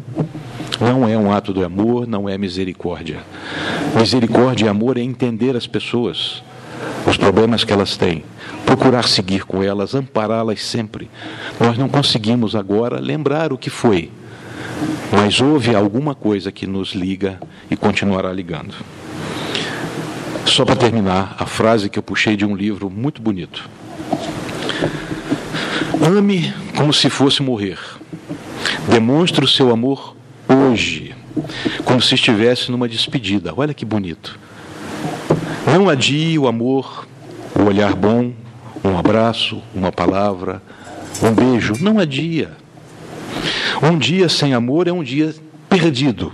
[0.81, 3.21] Não é um ato de amor, não é misericórdia.
[3.97, 6.43] Misericórdia e amor é entender as pessoas,
[7.07, 8.25] os problemas que elas têm,
[8.65, 11.11] procurar seguir com elas, ampará-las sempre.
[11.61, 14.11] Nós não conseguimos agora lembrar o que foi,
[15.13, 17.39] mas houve alguma coisa que nos liga
[17.71, 18.75] e continuará ligando.
[20.53, 23.71] Só para terminar, a frase que eu puxei de um livro muito bonito.
[26.07, 27.79] Ame como se fosse morrer.
[28.87, 30.15] Demonstre o seu amor
[30.47, 31.15] hoje,
[31.87, 33.55] como se estivesse numa despedida.
[33.57, 34.39] Olha que bonito.
[35.67, 37.09] Não adie o amor,
[37.59, 38.35] o olhar bom,
[38.85, 40.63] um abraço, uma palavra,
[41.23, 41.77] um beijo.
[41.81, 42.51] Não adia.
[43.83, 45.35] Um dia sem amor é um dia
[45.71, 46.31] perdido.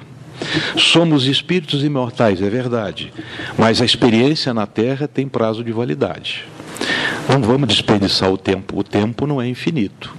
[0.76, 3.12] Somos espíritos imortais, é verdade,
[3.56, 6.44] mas a experiência na Terra tem prazo de validade.
[7.28, 10.14] Não vamos desperdiçar o tempo, o tempo não é infinito.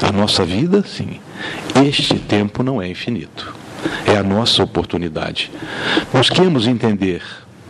[0.00, 1.20] A nossa vida, sim.
[1.86, 3.54] Este tempo não é infinito.
[4.06, 5.50] É a nossa oportunidade.
[6.12, 7.22] Busquemos entender,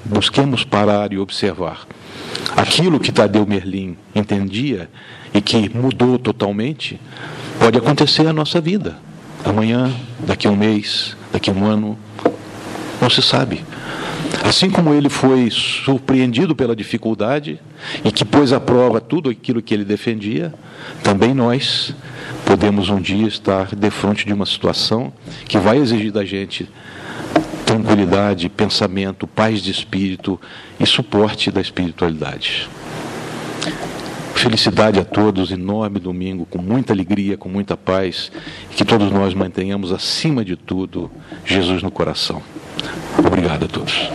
[0.05, 1.87] busquemos parar e observar.
[2.57, 4.89] Aquilo que Tadeu Merlin entendia
[5.33, 7.01] e que mudou totalmente,
[7.59, 8.99] pode acontecer na nossa vida.
[9.45, 11.99] Amanhã, daqui a um mês, daqui a um ano,
[13.01, 13.65] não se sabe.
[14.45, 17.61] Assim como ele foi surpreendido pela dificuldade
[18.05, 20.53] e que pôs à prova tudo aquilo que ele defendia,
[21.03, 21.95] também nós
[22.45, 25.13] podemos um dia estar de frente de uma situação
[25.47, 26.69] que vai exigir da gente
[27.65, 30.39] tranquilidade, pensamento, paz de espírito
[30.79, 32.69] e suporte da espiritualidade.
[34.43, 38.33] Felicidade a todos, enorme domingo, com muita alegria, com muita paz,
[38.73, 41.09] e que todos nós mantenhamos acima de tudo
[41.45, 42.43] Jesus no coração.
[43.17, 44.11] Obrigado a todos.